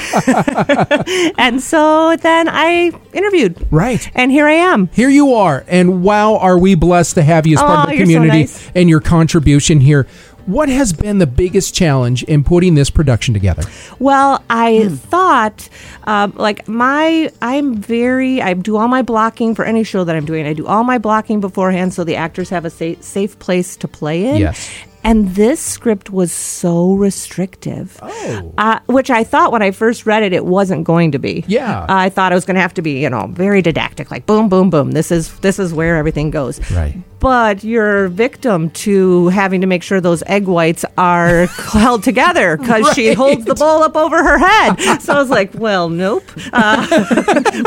and 1.38 1.62
so 1.62 2.16
then 2.18 2.48
I 2.50 2.92
interviewed. 3.14 3.66
Right. 3.72 4.10
And 4.16 4.32
here 4.32 4.48
I 4.48 4.54
am. 4.54 4.88
Here 4.88 5.10
you 5.10 5.34
are, 5.34 5.64
and 5.68 6.04
wow, 6.04 6.38
are 6.38 6.58
we 6.58 6.76
blessed 6.76 7.16
to 7.16 7.24
have 7.24 7.48
you 7.48 7.56
as 7.56 7.62
part 7.62 7.80
Oh, 7.80 7.84
of 7.84 7.90
the 7.90 7.96
you're 7.96 8.06
so 8.06 8.14
community 8.14 8.40
nice. 8.40 8.72
and 8.76 8.90
your 8.90 9.00
contribution 9.00 9.80
here. 9.80 10.08
What 10.48 10.70
has 10.70 10.94
been 10.94 11.18
the 11.18 11.28
biggest 11.28 11.74
challenge 11.76 12.24
in 12.24 12.44
putting 12.44 12.74
this 12.76 12.90
production 12.90 13.34
together? 13.34 13.64
Well, 14.00 14.42
I 14.50 14.86
Hmm. 14.88 14.96
thought, 14.96 15.68
um, 16.06 16.32
like 16.38 16.68
my, 16.70 17.30
I'm 17.42 17.76
very, 17.76 18.42
I 18.42 18.54
do 18.54 18.78
all 18.78 18.88
my 18.88 19.02
blocking 19.02 19.54
for 19.56 19.66
any 19.66 19.84
show 19.84 20.06
that 20.06 20.16
I'm 20.16 20.24
doing. 20.26 20.46
I 20.48 20.54
do 20.54 20.66
all 20.66 20.86
my 20.86 20.98
blocking 21.00 21.42
beforehand, 21.42 21.94
so 21.94 22.06
the 22.06 22.16
actors 22.16 22.50
have 22.50 22.64
a 22.64 22.70
sa- 22.70 22.96
safe 23.02 23.38
place 23.40 23.76
to 23.78 23.88
play 23.90 24.26
in. 24.26 24.38
Yes. 24.38 24.70
And 25.08 25.30
this 25.36 25.62
script 25.62 26.10
was 26.10 26.34
so 26.34 26.92
restrictive. 26.92 27.98
Oh. 28.02 28.54
Uh, 28.58 28.80
which 28.88 29.10
I 29.10 29.24
thought 29.24 29.54
when 29.54 29.62
I 29.62 29.72
first 29.72 30.06
read 30.06 30.22
it, 30.22 30.34
it 30.34 30.46
wasn't 30.46 30.84
going 30.84 31.14
to 31.14 31.18
be. 31.18 31.46
Yeah. 31.48 31.86
I 31.88 32.10
thought 32.10 32.34
it 32.34 32.36
was 32.36 32.44
going 32.44 32.56
to 32.56 32.62
have 32.62 32.74
to 32.74 32.82
be, 32.82 33.04
you 33.04 33.10
know, 33.10 33.28
very 33.28 33.62
didactic, 33.62 34.12
like 34.12 34.26
boom, 34.26 34.50
boom, 34.50 34.70
boom. 34.70 34.92
This 34.92 35.10
is 35.10 35.40
this 35.40 35.60
is 35.60 35.74
where 35.74 35.96
everything 35.96 36.30
goes. 36.30 36.60
Right. 36.72 36.94
But 37.22 37.64
you're 37.64 38.10
victim 38.10 38.70
to 38.72 39.30
having 39.30 39.62
to 39.62 39.68
make 39.68 39.82
sure 39.82 40.02
those 40.02 40.24
egg 40.28 40.46
whites 40.46 40.84
are 40.98 41.46
held 41.72 42.04
together 42.04 42.58
because 42.58 42.94
she 42.94 43.14
holds 43.14 43.46
the 43.46 43.56
bowl 43.56 43.84
up 43.84 43.96
over 43.96 44.22
her 44.22 44.38
head. 44.38 45.00
So 45.02 45.14
I 45.14 45.20
was 45.20 45.30
like, 45.30 45.54
well, 45.54 45.88
nope. 45.88 46.26
Uh, 46.52 46.86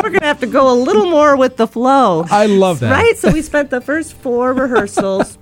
we're 0.02 0.10
going 0.10 0.20
to 0.20 0.26
have 0.26 0.40
to 0.40 0.46
go 0.46 0.70
a 0.70 0.76
little 0.76 1.10
more 1.10 1.36
with 1.36 1.56
the 1.56 1.66
flow. 1.66 2.26
I 2.30 2.46
love 2.46 2.80
that. 2.80 2.92
Right? 2.92 3.16
So 3.16 3.32
we 3.32 3.40
spent 3.40 3.70
the 3.70 3.80
first 3.80 4.12
four 4.12 4.52
rehearsals 4.52 5.38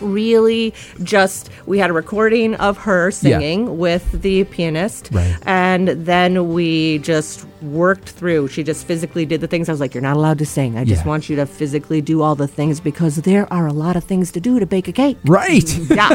really 0.00 0.72
just 1.02 1.50
we 1.66 1.78
had 1.78 1.90
a 1.90 1.92
recording 1.92 2.54
of 2.56 2.76
her 2.78 3.10
singing 3.10 3.78
with 3.78 4.22
the 4.22 4.44
pianist 4.44 5.08
Right. 5.12 5.36
and 5.46 5.88
then 5.88 6.52
we 6.52 6.98
just 6.98 7.46
worked 7.62 8.08
through 8.10 8.48
she 8.48 8.62
just 8.62 8.86
physically 8.86 9.26
did 9.26 9.40
the 9.42 9.46
things 9.46 9.68
i 9.68 9.72
was 9.72 9.80
like 9.80 9.92
you're 9.94 10.02
not 10.02 10.16
allowed 10.16 10.38
to 10.38 10.46
sing 10.46 10.78
i 10.78 10.84
just 10.84 11.02
Yeah. 11.04 11.08
want 11.08 11.28
you 11.28 11.36
to 11.36 11.46
physically 11.46 12.00
do 12.00 12.22
all 12.22 12.34
the 12.34 12.48
things 12.48 12.80
because 12.80 13.16
there 13.16 13.50
are 13.52 13.66
a 13.66 13.72
lot 13.72 13.96
of 13.96 14.04
things 14.04 14.32
to 14.32 14.40
do 14.40 14.58
to 14.58 14.66
bake 14.66 14.88
a 14.88 14.92
cake 14.92 15.18
Right. 15.24 15.68
yeah 15.90 16.14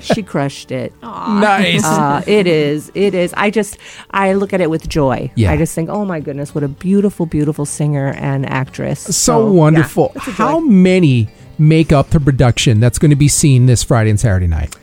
she 0.00 0.22
crushed 0.22 0.70
it 0.72 0.92
nice. 1.02 1.84
uh, 1.84 2.22
it 2.26 2.46
is. 2.46 2.90
It 2.94 3.14
is. 3.14 3.32
I 3.36 3.50
just, 3.50 3.78
I 4.10 4.32
look 4.32 4.52
at 4.52 4.60
it 4.60 4.70
with 4.70 4.88
joy. 4.88 5.30
Yeah. 5.36 5.52
I 5.52 5.56
just 5.56 5.74
think, 5.74 5.90
oh 5.90 6.04
my 6.04 6.18
goodness, 6.20 6.54
what 6.54 6.64
a 6.64 6.68
beautiful, 6.68 7.26
beautiful 7.26 7.64
singer 7.66 8.12
and 8.16 8.46
actress. 8.48 9.00
so 9.16 9.46
yeah, 9.46 9.52
wonderful. 9.52 10.12
it's 10.16 10.26
a 10.26 10.30
joy. 10.30 10.36
How 10.36 10.60
many 10.60 11.28
make 11.62 11.92
up 11.92 12.10
the 12.10 12.20
production 12.20 12.80
that's 12.80 12.98
going 12.98 13.10
to 13.10 13.16
be 13.16 13.28
seen 13.28 13.66
this 13.66 13.82
Friday 13.82 14.10
and 14.10 14.20
Saturday 14.20 14.46
night? 14.46 14.76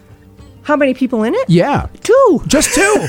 How 0.64 0.76
many 0.76 0.94
people 0.94 1.24
in 1.24 1.34
it? 1.34 1.50
Yeah. 1.50 1.88
Two. 2.04 2.44
Just 2.46 2.76
two. 2.76 3.08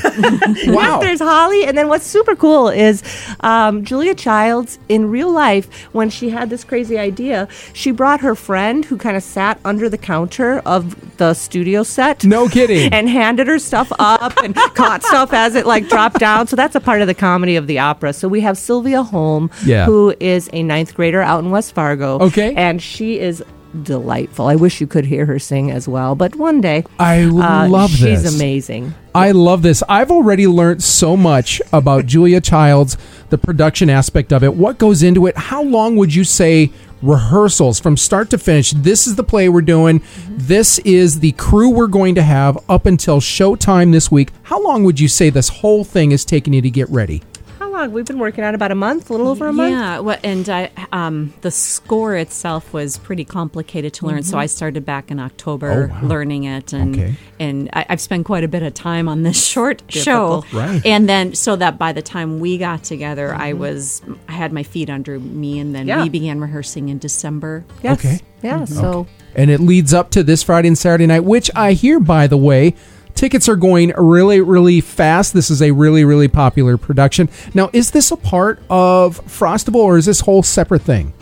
wow. 0.73 0.99
There's 0.99 1.19
Holly, 1.19 1.63
and 1.65 1.77
then 1.77 1.89
what's 1.89 2.07
super 2.07 2.35
cool 2.35 2.69
is 2.69 3.03
um, 3.41 3.85
Julia 3.85 4.15
Childs 4.15 4.79
in 4.89 5.11
real 5.11 5.31
life. 5.31 5.71
When 5.93 6.09
she 6.09 6.31
had 6.31 6.49
this 6.49 6.63
crazy 6.63 6.97
idea, 6.97 7.47
she 7.73 7.91
brought 7.91 8.19
her 8.21 8.33
friend 8.33 8.83
who 8.83 8.97
kind 8.97 9.15
of 9.15 9.21
sat 9.21 9.59
under 9.63 9.89
the 9.89 9.97
counter 9.99 10.57
of 10.65 11.17
the 11.17 11.35
studio 11.35 11.83
set. 11.83 12.25
No 12.25 12.49
kidding. 12.49 12.91
and 12.91 13.07
handed 13.07 13.45
her 13.45 13.59
stuff 13.59 13.91
up 13.99 14.35
and 14.43 14.55
caught 14.55 15.03
stuff 15.03 15.31
as 15.31 15.53
it 15.53 15.67
like 15.67 15.87
dropped 15.87 16.17
down. 16.17 16.47
So 16.47 16.55
that's 16.55 16.73
a 16.73 16.79
part 16.81 17.01
of 17.01 17.07
the 17.07 17.13
comedy 17.13 17.57
of 17.57 17.67
the 17.67 17.77
opera. 17.77 18.13
So 18.13 18.27
we 18.27 18.41
have 18.41 18.57
Sylvia 18.57 19.03
Holm, 19.03 19.51
Yeah. 19.63 19.85
who 19.85 20.15
is 20.19 20.49
a 20.51 20.63
ninth 20.63 20.95
grader 20.95 21.21
out 21.21 21.43
in 21.43 21.51
West 21.51 21.75
Fargo. 21.75 22.17
Okay. 22.21 22.55
and 22.55 22.81
she 22.81 23.19
is 23.19 23.43
delightful. 23.83 24.47
I 24.47 24.55
wish 24.55 24.81
you 24.81 24.87
could 24.87 25.05
hear 25.05 25.25
her 25.25 25.39
sing 25.39 25.71
as 25.71 25.87
well, 25.87 26.15
but 26.15 26.35
one 26.35 26.61
day. 26.61 26.83
I 26.99 27.23
Uh, 27.23 27.67
love 27.69 27.91
she's 27.91 28.23
this. 28.23 28.35
amazing. 28.35 28.93
I 29.13 29.31
love 29.31 29.61
this. 29.61 29.83
I've 29.89 30.11
already 30.11 30.47
learned 30.47 30.83
so 30.83 31.17
much 31.17 31.61
about 31.73 32.05
Julia 32.05 32.39
Childs, 32.41 32.97
the 33.29 33.37
production 33.37 33.89
aspect 33.89 34.31
of 34.31 34.43
it, 34.43 34.55
what 34.55 34.77
goes 34.77 35.03
into 35.03 35.25
it. 35.27 35.37
How 35.37 35.63
long 35.63 35.95
would 35.97 36.13
you 36.15 36.23
say 36.23 36.71
rehearsals 37.01 37.79
from 37.79 37.97
start 37.97 38.29
to 38.29 38.37
finish. 38.37 38.71
This 38.71 39.07
is 39.07 39.15
the 39.15 39.23
play 39.23 39.49
we're 39.49 39.61
doing. 39.61 40.03
This 40.29 40.77
is 40.79 41.19
the 41.19 41.31
crew 41.31 41.69
we're 41.69 41.87
going 41.87 42.13
to 42.13 42.21
have 42.21 42.59
up 42.69 42.85
until 42.85 43.19
showtime 43.19 43.91
this 43.91 44.11
week. 44.11 44.29
How 44.43 44.61
long 44.63 44.83
would 44.83 44.99
you 44.99 45.07
say 45.07 45.31
this 45.31 45.49
whole 45.49 45.83
thing 45.83 46.11
is 46.11 46.23
taking 46.23 46.53
you 46.53 46.61
to 46.61 46.69
get 46.69 46.87
ready? 46.89 47.23
How 47.71 47.77
long? 47.83 47.91
We've 47.93 48.05
been 48.05 48.19
working 48.19 48.43
on 48.43 48.53
about 48.53 48.71
a 48.71 48.75
month, 48.75 49.09
a 49.09 49.13
little 49.13 49.27
over 49.29 49.47
a 49.47 49.53
month. 49.53 49.71
Yeah, 49.71 49.99
well, 49.99 50.19
and 50.23 50.47
I, 50.49 50.69
um, 50.91 51.33
the 51.41 51.51
score 51.51 52.15
itself 52.15 52.73
was 52.73 52.97
pretty 52.97 53.23
complicated 53.25 53.93
to 53.95 54.07
learn, 54.07 54.23
so 54.23 54.37
I 54.37 54.45
started 54.47 54.85
back 54.85 55.09
in 55.11 55.19
October 55.19 55.87
Mm-hmm. 55.87 55.97
Oh, 55.97 56.01
wow. 56.01 56.07
learning 56.07 56.43
it, 56.45 56.73
and 56.73 56.95
Okay. 56.95 57.15
and 57.39 57.69
I, 57.73 57.85
I've 57.89 58.01
spent 58.01 58.25
quite 58.25 58.43
a 58.43 58.47
bit 58.47 58.61
of 58.63 58.73
time 58.73 59.07
on 59.07 59.23
this 59.23 59.45
short 59.53 59.83
show, 59.89 60.43
Right. 60.51 60.85
And 60.85 61.07
then 61.07 61.33
so 61.33 61.55
that 61.55 61.77
by 61.77 61.93
the 61.93 62.01
time 62.01 62.39
we 62.39 62.57
got 62.57 62.83
together, 62.83 63.33
I 63.33 63.53
was 63.53 64.01
I 64.27 64.33
had 64.33 64.51
my 64.51 64.63
feet 64.63 64.89
under 64.89 65.19
me, 65.19 65.59
and 65.59 65.73
then 65.73 65.87
Yeah. 65.87 66.03
we 66.03 66.09
began 66.09 66.39
rehearsing 66.41 66.89
in 66.89 66.97
December. 66.99 67.63
Yes. 67.83 67.99
Okay. 67.99 68.19
Yeah. 68.41 68.65
So 68.65 69.07
and 69.35 69.49
it 69.49 69.59
leads 69.61 69.93
up 69.93 70.09
to 70.11 70.23
this 70.23 70.43
Friday 70.43 70.67
and 70.67 70.77
Saturday 70.77 71.05
night, 71.07 71.23
which 71.23 71.49
I 71.55 71.71
hear, 71.73 71.99
by 72.01 72.27
the 72.27 72.37
way, 72.37 72.75
tickets 73.15 73.47
are 73.49 73.55
going 73.55 73.93
really, 73.97 74.41
really 74.41 74.81
fast. 74.81 75.33
This 75.33 75.49
is 75.49 75.61
a 75.61 75.71
really, 75.71 76.03
really 76.05 76.27
popular 76.27 76.77
production. 76.77 77.29
Now, 77.53 77.69
is 77.73 77.91
this 77.91 78.11
a 78.11 78.17
part 78.17 78.59
of 78.69 79.19
Frostival 79.25 79.75
or 79.75 79.97
is 79.97 80.05
this 80.05 80.21
whole 80.21 80.43
separate 80.43 80.81
thing? 80.81 81.13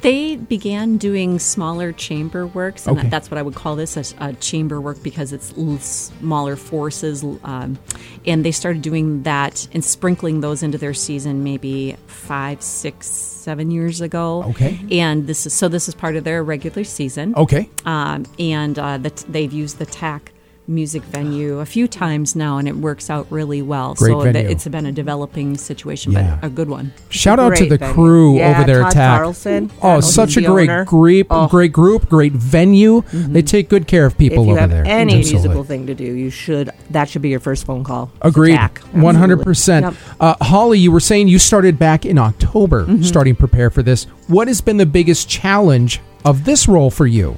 They 0.00 0.36
began 0.36 0.96
doing 0.96 1.40
smaller 1.40 1.90
chamber 1.90 2.46
works, 2.46 2.86
and 2.86 2.96
Okay. 2.98 3.08
that's 3.08 3.32
what 3.32 3.38
I 3.38 3.42
would 3.42 3.56
call 3.56 3.74
this 3.74 3.96
a, 3.96 4.04
a 4.28 4.32
chamber 4.34 4.80
work 4.80 5.02
because 5.02 5.32
it's 5.32 5.52
smaller 5.84 6.54
forces. 6.54 7.24
Um, 7.42 7.78
and 8.24 8.44
they 8.44 8.52
started 8.52 8.80
doing 8.80 9.24
that 9.24 9.66
and 9.72 9.84
sprinkling 9.84 10.40
those 10.40 10.62
into 10.62 10.78
their 10.78 10.94
season 10.94 11.42
maybe 11.42 11.96
five, 12.06 12.62
six, 12.62 13.08
seven 13.08 13.72
years 13.72 14.00
ago. 14.00 14.44
Okay. 14.50 14.78
And 14.92 15.26
this 15.26 15.46
is 15.46 15.52
so 15.52 15.66
this 15.66 15.88
is 15.88 15.96
part 15.96 16.14
of 16.14 16.22
their 16.22 16.44
regular 16.44 16.84
season. 16.84 17.34
Okay. 17.36 17.68
Um, 17.84 18.24
and 18.38 18.78
uh, 18.78 18.98
the, 18.98 19.10
they've 19.28 19.52
used 19.52 19.78
the 19.78 19.86
TAC 19.86 20.30
music 20.68 21.02
venue 21.04 21.58
a 21.60 21.66
few 21.66 21.88
times 21.88 22.36
now, 22.36 22.58
and 22.58 22.68
it 22.68 22.76
works 22.76 23.08
out 23.08 23.26
really 23.30 23.62
well. 23.62 23.94
Great 23.94 24.12
so 24.12 24.22
that 24.24 24.32
venue. 24.34 24.50
it's 24.50 24.68
been 24.68 24.84
a 24.86 24.92
developing 24.92 25.56
situation, 25.56 26.12
Yeah. 26.12 26.36
but 26.40 26.46
a 26.46 26.50
good 26.50 26.68
one. 26.68 26.92
Shout 27.08 27.38
out 27.40 27.56
to 27.56 27.66
the 27.66 27.78
venue. 27.78 27.94
crew 27.94 28.36
Yeah, 28.36 28.50
over 28.50 28.64
there 28.64 28.80
Todd 28.82 28.86
at 28.88 28.92
TAC. 28.92 29.18
Carlson. 29.18 29.70
Oh, 29.82 29.94
He's 29.96 30.12
such 30.12 30.36
a 30.36 30.42
great, 30.42 30.68
owner. 30.68 30.84
great, 30.84 31.26
Oh. 31.30 31.48
great 31.48 31.72
group, 31.72 32.08
great 32.08 32.32
venue. 32.34 33.02
They 33.12 33.40
take 33.42 33.68
good 33.70 33.86
care 33.86 34.04
of 34.04 34.18
people 34.18 34.42
if 34.42 34.46
you 34.46 34.52
over 34.52 34.60
have 34.60 34.70
there. 34.70 34.84
any 34.86 35.18
Absolutely. 35.18 35.32
musical 35.48 35.64
thing 35.64 35.86
to 35.86 35.94
do, 35.94 36.04
you 36.04 36.28
should. 36.30 36.70
That 36.90 37.08
should 37.08 37.22
be 37.22 37.30
your 37.30 37.40
first 37.40 37.64
phone 37.64 37.82
call. 37.82 38.10
Agreed. 38.20 38.58
one 38.92 39.14
hundred 39.14 39.42
percent. 39.42 39.84
Yep. 39.86 39.94
Uh, 40.20 40.34
Holly, 40.44 40.78
you 40.78 40.92
were 40.92 41.00
saying 41.00 41.28
you 41.28 41.38
started 41.38 41.78
back 41.78 42.04
in 42.04 42.18
October, 42.18 42.84
Mm-hmm. 42.84 43.02
starting 43.02 43.34
prepare 43.34 43.70
for 43.70 43.82
this. 43.82 44.04
What 44.26 44.48
has 44.48 44.60
been 44.60 44.76
the 44.76 44.86
biggest 44.86 45.28
challenge 45.28 46.00
of 46.24 46.44
this 46.44 46.68
role 46.68 46.90
for 46.90 47.06
you? 47.06 47.36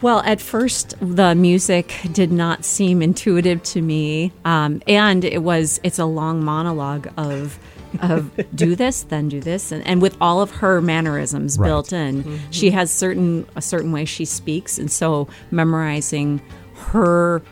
Well, 0.00 0.20
at 0.20 0.40
first, 0.40 0.94
the 1.00 1.34
music 1.34 1.92
did 2.12 2.30
not 2.30 2.64
seem 2.64 3.02
intuitive 3.02 3.62
to 3.64 3.82
me, 3.82 4.32
um, 4.44 4.80
and 4.86 5.24
it 5.24 5.42
was 5.42 5.80
it's 5.82 5.98
a 5.98 6.04
long 6.04 6.44
monologue 6.44 7.08
of 7.16 7.58
of 8.00 8.30
do 8.54 8.76
this, 8.76 9.02
then 9.04 9.28
do 9.28 9.40
this, 9.40 9.72
and, 9.72 9.84
and 9.86 10.00
with 10.00 10.16
all 10.20 10.40
of 10.40 10.50
her 10.52 10.80
mannerisms 10.80 11.58
Right. 11.58 11.66
built 11.66 11.92
in, 11.92 12.38
she 12.50 12.70
has 12.70 12.92
certain 12.92 13.46
a 13.56 13.62
certain 13.62 13.90
way 13.90 14.04
she 14.04 14.24
speaks, 14.24 14.78
and 14.78 14.90
so 14.90 15.26
memorizing 15.50 16.40
her 16.74 17.42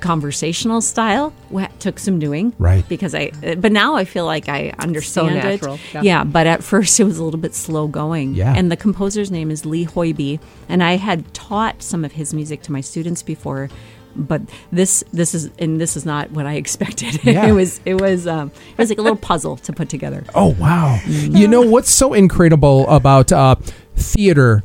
conversational 0.00 0.80
style 0.80 1.32
took 1.78 1.98
some 1.98 2.18
doing 2.18 2.52
Right. 2.58 2.86
because 2.88 3.14
i 3.14 3.30
but 3.58 3.72
now 3.72 3.94
i 3.94 4.04
feel 4.04 4.26
like 4.26 4.48
i 4.48 4.72
understand 4.78 5.34
natural, 5.36 5.74
it 5.74 5.80
yeah. 5.94 6.02
yeah 6.02 6.24
but 6.24 6.46
at 6.46 6.62
first 6.62 7.00
it 7.00 7.04
was 7.04 7.18
a 7.18 7.24
little 7.24 7.40
bit 7.40 7.54
slow 7.54 7.86
going 7.88 8.34
Yeah. 8.34 8.54
and 8.56 8.70
the 8.70 8.76
composer's 8.76 9.30
name 9.30 9.50
is 9.50 9.64
Lee 9.64 9.86
Hoiby, 9.86 10.38
and 10.68 10.82
I 10.82 10.96
had 10.96 11.32
taught 11.34 11.82
some 11.82 12.04
of 12.04 12.12
his 12.12 12.32
music 12.34 12.62
to 12.62 12.72
my 12.72 12.80
students 12.80 13.22
before, 13.22 13.68
but 14.16 14.42
this 14.72 15.02
this 15.12 15.34
is 15.34 15.50
and 15.58 15.80
this 15.80 15.96
is 15.96 16.04
not 16.04 16.30
what 16.32 16.46
I 16.46 16.54
expected. 16.62 17.24
Yeah. 17.24 17.46
it 17.46 17.52
was 17.52 17.80
it 17.84 18.00
was 18.00 18.26
um, 18.26 18.50
it 18.72 18.78
was 18.78 18.88
like 18.90 18.98
a 18.98 19.02
little 19.02 19.16
puzzle 19.18 19.56
to 19.58 19.72
put 19.72 19.88
together. 19.88 20.24
Oh 20.34 20.54
wow! 20.58 20.98
You 21.06 21.48
know 21.48 21.62
what's 21.62 21.90
so 21.90 22.12
incredible 22.12 22.88
about 22.88 23.32
uh, 23.32 23.54
theater 23.96 24.62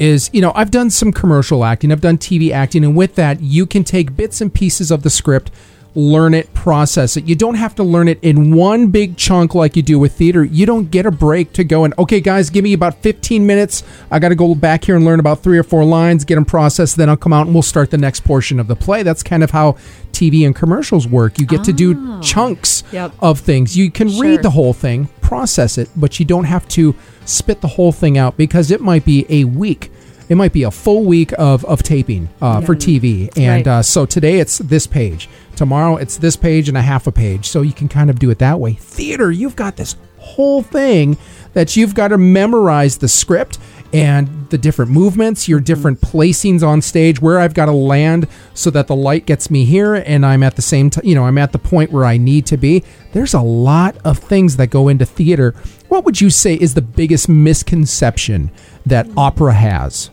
is 0.00 0.30
you 0.32 0.40
know 0.40 0.50
I've 0.56 0.72
done 0.72 0.90
some 0.90 1.12
commercial 1.12 1.64
acting, 1.64 1.92
I've 1.92 2.00
done 2.00 2.18
TV 2.18 2.50
acting, 2.50 2.84
and 2.84 2.96
with 2.96 3.14
that 3.14 3.40
you 3.40 3.66
can 3.66 3.84
take 3.84 4.16
bits 4.16 4.40
and 4.40 4.52
pieces 4.52 4.90
of 4.90 5.02
the 5.04 5.10
script, 5.10 5.52
learn 5.94 6.34
it, 6.34 6.52
process 6.54 7.16
it. 7.16 7.24
You 7.24 7.34
don't 7.34 7.56
have 7.56 7.74
to 7.74 7.82
learn 7.82 8.08
it 8.08 8.18
in 8.22 8.54
one 8.54 8.88
big 8.88 9.16
chunk 9.16 9.54
like 9.54 9.76
you 9.76 9.82
do 9.82 9.98
with 9.98 10.12
theater. 10.12 10.42
You 10.44 10.64
don't 10.64 10.90
get 10.90 11.04
a 11.04 11.10
break 11.10 11.52
to 11.54 11.64
go 11.64 11.84
and 11.84 11.92
okay, 11.98 12.20
guys, 12.20 12.48
give 12.48 12.64
me 12.64 12.72
about 12.72 12.94
fifteen 13.02 13.46
minutes. 13.46 13.82
I 14.10 14.18
got 14.18 14.30
to 14.30 14.34
go 14.34 14.54
back 14.54 14.84
here 14.84 14.96
and 14.96 15.04
learn 15.04 15.20
about 15.20 15.42
three 15.42 15.58
or 15.58 15.62
four 15.64 15.84
lines, 15.84 16.24
get 16.24 16.36
them 16.36 16.44
processed, 16.44 16.96
then 16.96 17.08
I'll 17.10 17.16
come 17.16 17.32
out 17.32 17.46
and 17.46 17.54
we'll 17.54 17.62
start 17.62 17.90
the 17.90 17.98
next 17.98 18.20
portion 18.24 18.58
of 18.58 18.68
the 18.68 18.76
play. 18.76 19.02
That's 19.02 19.22
kind 19.22 19.42
of 19.44 19.50
how 19.50 19.72
TV 20.12 20.46
and 20.46 20.54
commercials 20.56 21.06
work. 21.06 21.38
You 21.38 21.46
get 21.46 21.62
to 21.64 21.72
do 21.72 21.94
ah. 21.98 22.20
chunks 22.22 22.82
Yep. 22.92 23.12
of 23.20 23.38
things. 23.40 23.76
You 23.76 23.90
can 23.90 24.08
Sure. 24.08 24.22
read 24.22 24.42
the 24.42 24.50
whole 24.50 24.72
thing, 24.72 25.08
process 25.20 25.76
it, 25.78 25.88
but 25.94 26.18
you 26.18 26.24
don't 26.24 26.44
have 26.44 26.66
to 26.68 26.94
spit 27.30 27.60
the 27.60 27.68
whole 27.68 27.92
thing 27.92 28.18
out 28.18 28.36
because 28.36 28.70
it 28.70 28.80
might 28.80 29.04
be 29.04 29.26
a 29.28 29.44
week. 29.44 29.90
It 30.28 30.36
might 30.36 30.52
be 30.52 30.62
a 30.62 30.70
full 30.70 31.04
week 31.04 31.32
of, 31.38 31.64
of 31.64 31.82
taping 31.82 32.28
uh, 32.40 32.60
for 32.60 32.76
TV. 32.76 33.28
And 33.36 33.66
Right. 33.66 33.78
uh, 33.78 33.82
so 33.82 34.06
today 34.06 34.38
it's 34.38 34.58
this 34.58 34.86
page. 34.86 35.28
Tomorrow 35.56 35.96
it's 35.96 36.16
this 36.18 36.36
page 36.36 36.68
and 36.68 36.78
a 36.78 36.82
half 36.82 37.06
a 37.08 37.12
page. 37.12 37.46
So 37.48 37.62
you 37.62 37.72
can 37.72 37.88
kind 37.88 38.10
of 38.10 38.18
do 38.18 38.30
it 38.30 38.38
that 38.38 38.60
way. 38.60 38.74
Theater, 38.74 39.30
you've 39.32 39.56
got 39.56 39.76
this 39.76 39.96
whole 40.18 40.62
thing 40.62 41.16
that 41.54 41.76
you've 41.76 41.94
got 41.94 42.08
to 42.08 42.18
memorize 42.18 42.98
the 42.98 43.08
script 43.08 43.58
and 43.92 44.48
the 44.50 44.58
different 44.58 44.92
movements, 44.92 45.48
your 45.48 45.58
different 45.58 46.00
placings 46.00 46.62
on 46.64 46.80
stage, 46.80 47.20
where 47.20 47.40
I've 47.40 47.54
got 47.54 47.66
to 47.66 47.72
land 47.72 48.28
so 48.54 48.70
that 48.70 48.86
the 48.86 48.94
light 48.94 49.26
gets 49.26 49.50
me 49.50 49.64
here 49.64 49.96
and 49.96 50.24
I'm 50.24 50.44
at 50.44 50.54
the 50.54 50.62
same 50.62 50.90
time, 50.90 51.04
you 51.04 51.16
know, 51.16 51.24
I'm 51.26 51.38
at 51.38 51.50
the 51.50 51.58
point 51.58 51.90
where 51.90 52.04
I 52.04 52.16
need 52.18 52.46
to 52.46 52.56
be. 52.56 52.84
There's 53.14 53.34
a 53.34 53.40
lot 53.40 53.96
of 54.04 54.18
things 54.18 54.58
that 54.58 54.68
go 54.68 54.86
into 54.86 55.04
theater. 55.04 55.56
What 55.90 56.04
would 56.04 56.20
you 56.20 56.30
say 56.30 56.54
is 56.54 56.74
the 56.74 56.82
biggest 56.82 57.28
misconception 57.28 58.52
that 58.86 59.08
opera 59.16 59.52
has? 59.52 60.08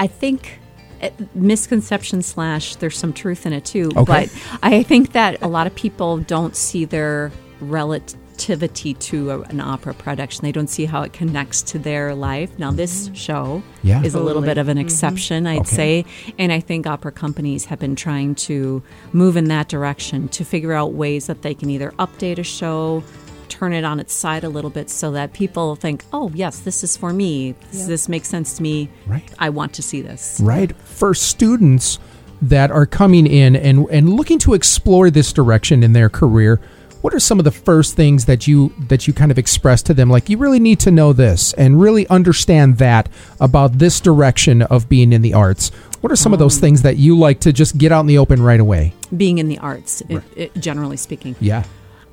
I 0.00 0.06
think 0.06 0.58
uh, 1.02 1.10
misconception 1.34 2.22
slash 2.22 2.76
there's 2.76 2.96
some 2.96 3.12
truth 3.12 3.44
in 3.44 3.52
it 3.52 3.66
too. 3.66 3.90
Okay. 3.94 4.04
But 4.04 4.58
I 4.62 4.82
think 4.82 5.12
that 5.12 5.40
a 5.42 5.48
lot 5.48 5.66
of 5.66 5.74
people 5.74 6.16
don't 6.18 6.56
see 6.56 6.86
their 6.86 7.30
relativity 7.60 8.94
to 8.94 9.30
a, 9.32 9.40
an 9.42 9.60
opera 9.60 9.92
production. 9.92 10.42
They 10.46 10.52
don't 10.52 10.68
see 10.70 10.86
how 10.86 11.02
it 11.02 11.12
connects 11.12 11.60
to 11.64 11.78
their 11.78 12.14
life. 12.14 12.58
Now, 12.58 12.70
this 12.70 13.10
show 13.12 13.62
Yeah. 13.82 14.02
is 14.02 14.14
a 14.14 14.20
little 14.20 14.40
bit 14.42 14.56
of 14.56 14.68
an 14.68 14.78
exception, 14.78 15.46
I'd 15.46 15.60
Okay. 15.60 15.76
say. 15.76 16.04
And 16.38 16.50
I 16.52 16.60
think 16.60 16.86
opera 16.86 17.12
companies 17.12 17.66
have 17.66 17.78
been 17.78 17.96
trying 17.96 18.34
to 18.36 18.82
move 19.12 19.36
in 19.36 19.44
that 19.48 19.68
direction 19.68 20.28
to 20.28 20.42
figure 20.44 20.72
out 20.72 20.94
ways 20.94 21.26
that 21.26 21.42
they 21.42 21.52
can 21.52 21.68
either 21.68 21.92
update 21.98 22.38
a 22.38 22.42
show. 22.44 23.04
Turn 23.48 23.72
it 23.72 23.84
on 23.84 24.00
its 24.00 24.12
side 24.12 24.44
a 24.44 24.48
little 24.48 24.70
bit 24.70 24.90
so 24.90 25.12
that 25.12 25.32
people 25.32 25.76
think, 25.76 26.04
"Oh, 26.12 26.30
yes, 26.34 26.60
this 26.60 26.84
is 26.84 26.96
for 26.96 27.12
me. 27.12 27.54
This, 27.72 27.86
this 27.86 28.08
makes 28.08 28.28
sense 28.28 28.56
to 28.56 28.62
me. 28.62 28.88
Right. 29.06 29.28
I 29.38 29.50
want 29.50 29.72
to 29.74 29.82
see 29.82 30.02
this." 30.02 30.40
right? 30.42 30.74
For 30.76 31.14
students 31.14 31.98
that 32.42 32.70
are 32.70 32.86
coming 32.86 33.26
in 33.26 33.56
and, 33.56 33.86
and 33.90 34.10
looking 34.10 34.38
to 34.40 34.54
explore 34.54 35.10
this 35.10 35.32
direction 35.32 35.82
in 35.82 35.92
their 35.94 36.10
career, 36.10 36.60
what 37.00 37.14
are 37.14 37.20
some 37.20 37.38
of 37.38 37.44
the 37.44 37.52
first 37.52 37.94
things 37.94 38.24
that 38.24 38.46
you 38.46 38.74
that 38.88 39.06
you 39.06 39.12
kind 39.12 39.30
of 39.30 39.38
express 39.38 39.82
to 39.84 39.94
them? 39.94 40.10
Like 40.10 40.28
you 40.28 40.38
really 40.38 40.58
need 40.58 40.80
to 40.80 40.90
know 40.90 41.12
this 41.12 41.52
and 41.52 41.80
really 41.80 42.06
understand 42.08 42.78
that 42.78 43.08
about 43.40 43.78
this 43.78 44.00
direction 44.00 44.62
of 44.62 44.88
being 44.88 45.12
in 45.12 45.22
the 45.22 45.32
arts. 45.32 45.68
What 46.00 46.12
are 46.12 46.16
some 46.16 46.32
of 46.32 46.38
those 46.38 46.56
um, 46.56 46.62
things 46.62 46.82
that 46.82 46.96
you 46.96 47.18
like 47.18 47.40
to 47.40 47.52
just 47.52 47.78
get 47.78 47.92
out 47.92 48.00
in 48.00 48.06
the 48.06 48.18
open 48.18 48.42
right 48.42 48.60
away? 48.60 48.92
being 49.16 49.38
in 49.38 49.48
the 49.48 49.58
arts, 49.58 50.02
it, 50.08 50.22
it, 50.34 50.54
generally 50.54 50.96
speaking. 50.96 51.36
Yeah. 51.40 51.64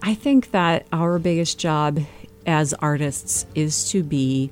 I 0.05 0.13
think 0.15 0.51
that 0.51 0.86
our 0.91 1.17
biggest 1.17 1.57
job 1.57 2.00
as 2.45 2.74
artists 2.74 3.45
is 3.55 3.89
to 3.91 4.03
be 4.03 4.51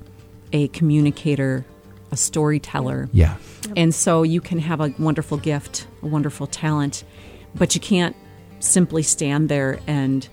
a 0.54 0.70
communicator, 0.70 1.66
a 2.12 2.16
storyteller. 2.18 3.10
Yeah. 3.12 3.36
And 3.76 3.94
so 3.94 4.24
you 4.24 4.40
can 4.40 4.60
have 4.60 4.80
a 4.80 4.94
wonderful 4.98 5.38
gift, 5.38 5.88
a 6.02 6.08
wonderful 6.08 6.48
talent, 6.48 7.04
but 7.54 7.76
you 7.76 7.82
can't 7.82 8.16
simply 8.60 9.04
stand 9.04 9.50
there 9.50 9.80
and 9.88 10.28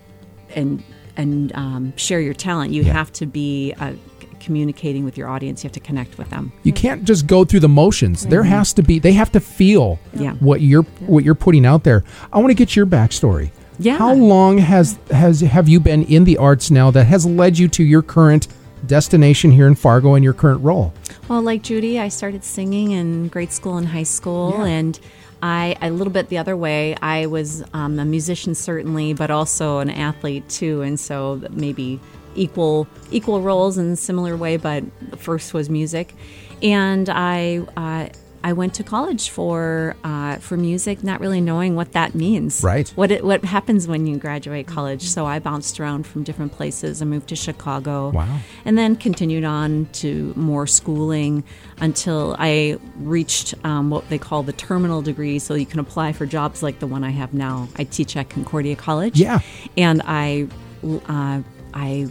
and 0.55 0.83
and 1.17 1.53
um, 1.57 1.97
share 1.97 2.21
your 2.21 2.35
talent. 2.35 2.73
You 2.73 2.85
Yeah. 2.85 2.93
have 2.93 3.13
to 3.15 3.27
be 3.27 3.75
uh, 3.81 3.95
communicating 4.39 5.05
with 5.05 5.19
your 5.19 5.29
audience. 5.29 5.65
You 5.65 5.69
have 5.69 5.73
to 5.73 5.81
connect 5.81 6.17
with 6.17 6.31
them. 6.31 6.53
You 6.63 6.73
can't 6.73 7.03
just 7.03 7.27
go 7.27 7.45
through 7.45 7.61
the 7.61 7.69
motions. 7.69 8.25
There 8.27 8.45
has 8.45 8.73
to 8.75 8.83
be 8.85 9.01
they 9.01 9.15
have 9.15 9.33
to 9.33 9.41
feel 9.41 9.99
Yeah. 10.15 10.35
what 10.35 10.61
you're 10.61 10.85
what 11.07 11.25
you're 11.25 11.35
putting 11.35 11.67
out 11.67 11.83
there. 11.83 12.05
I 12.33 12.39
want 12.39 12.51
to 12.51 12.55
get 12.55 12.77
your 12.77 12.87
backstory. 12.87 13.51
Yeah. 13.79 13.97
How 13.97 14.13
long 14.15 14.59
has 14.59 14.99
has 15.11 15.41
have 15.41 15.69
you 15.69 15.79
been 15.81 16.05
in 16.05 16.25
the 16.25 16.37
arts 16.39 16.71
now 16.71 16.91
that 16.91 17.05
has 17.05 17.25
led 17.25 17.59
you 17.59 17.69
to 17.69 17.85
your 17.85 18.03
current 18.03 18.49
destination 18.87 19.51
here 19.51 19.67
in 19.67 19.75
Fargo 19.75 20.15
and 20.15 20.25
your 20.25 20.33
current 20.33 20.63
role? 20.63 20.93
Well, 21.29 21.43
like 21.43 21.63
Judy, 21.63 22.01
I 22.01 22.09
started 22.09 22.45
singing 22.45 22.91
in 22.93 23.29
grade 23.29 23.53
school 23.53 23.77
and 23.77 23.87
high 23.87 24.03
school, 24.05 24.55
Yeah. 24.59 24.65
and 24.67 25.01
I 25.43 25.77
a 25.81 25.91
little 25.91 26.13
bit 26.13 26.29
the 26.29 26.39
other 26.39 26.57
way. 26.57 26.97
I 27.01 27.27
was 27.27 27.63
um, 27.73 27.99
a 28.01 28.05
musician 28.05 28.55
certainly, 28.55 29.13
but 29.13 29.31
also 29.31 29.79
an 29.79 29.91
athlete 29.91 30.49
too, 30.49 30.83
and 30.83 30.99
so 30.99 31.41
maybe 31.51 32.01
equal 32.35 32.89
equal 33.13 33.41
roles 33.41 33.79
in 33.79 33.91
a 33.93 33.97
similar 33.97 34.37
way, 34.37 34.57
but 34.57 34.83
first 35.17 35.55
was 35.55 35.71
music, 35.71 36.15
and 36.63 37.09
I. 37.09 37.61
Uh, 37.77 38.09
I 38.45 38.53
went 38.53 38.75
to 38.75 38.85
college 38.85 39.31
for 39.31 39.97
uh, 40.05 40.37
for 40.37 40.57
music, 40.57 41.03
not 41.03 41.21
really 41.21 41.41
knowing 41.41 41.75
what 41.75 41.93
that 41.93 42.15
means. 42.15 42.63
Right. 42.63 42.89
What 42.91 43.11
it, 43.11 43.25
what 43.25 43.45
happens 43.45 43.89
when 43.89 44.07
you 44.07 44.17
graduate 44.17 44.67
college? 44.67 45.03
So 45.03 45.27
I 45.27 45.39
bounced 45.39 45.81
around 45.81 46.07
from 46.07 46.23
different 46.23 46.53
places. 46.53 47.03
I 47.03 47.05
moved 47.05 47.29
to 47.29 47.37
Chicago. 47.37 48.11
Wow. 48.11 48.39
And 48.65 48.79
then 48.79 48.97
continued 48.97 49.45
on 49.45 49.87
to 49.95 50.33
more 50.37 50.67
schooling 50.67 51.43
until 51.81 52.37
I 52.39 52.79
reached 52.97 53.55
um, 53.65 53.91
what 53.91 54.09
they 54.09 54.19
call 54.19 54.43
the 54.43 54.53
terminal 54.53 55.03
degree. 55.03 55.39
So 55.39 55.55
you 55.55 55.67
can 55.67 55.81
apply 55.81 56.13
for 56.13 56.27
jobs 56.27 56.63
like 56.63 56.79
the 56.79 56.87
one 56.87 57.05
I 57.05 57.11
have 57.11 57.35
now. 57.35 57.69
I 57.77 57.85
teach 57.85 58.17
at 58.17 58.31
Concordia 58.31 58.77
College. 58.77 59.19
Yeah. 59.19 59.41
And 59.77 60.03
I 60.05 60.47
uh, 60.85 61.43
I 61.75 62.09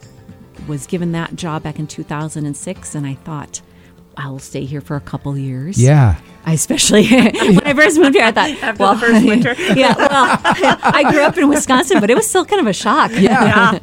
was 0.68 0.88
given 0.88 1.14
that 1.14 1.36
job 1.36 1.64
back 1.64 1.80
in 1.80 1.88
2006, 1.88 2.96
and 2.96 3.06
I 3.06 3.14
thought. 3.14 3.62
I'll 4.18 4.40
stay 4.40 4.66
here 4.66 4.82
for 4.82 4.96
a 4.96 5.00
couple 5.02 5.38
years. 5.38 5.82
Yeah. 5.82 6.20
I 6.46 6.54
especially 6.54 7.08
when 7.10 7.66
I 7.68 7.74
first 7.74 8.00
moved 8.00 8.16
here, 8.16 8.26
I 8.26 8.32
thought, 8.32 8.50
After 8.50 8.84
well, 8.84 8.96
the 8.96 9.00
first 9.02 9.26
winter. 9.32 9.54
yeah, 9.76 9.96
well, 9.96 10.40
I 10.84 11.10
grew 11.12 11.22
up 11.22 11.38
in 11.38 11.48
Wisconsin, 11.50 12.00
but 12.00 12.10
it 12.10 12.16
was 12.16 12.28
still 12.28 12.44
kind 12.46 12.60
of 12.62 12.68
a 12.68 12.74
shock. 12.74 13.12
Yeah. 13.14 13.80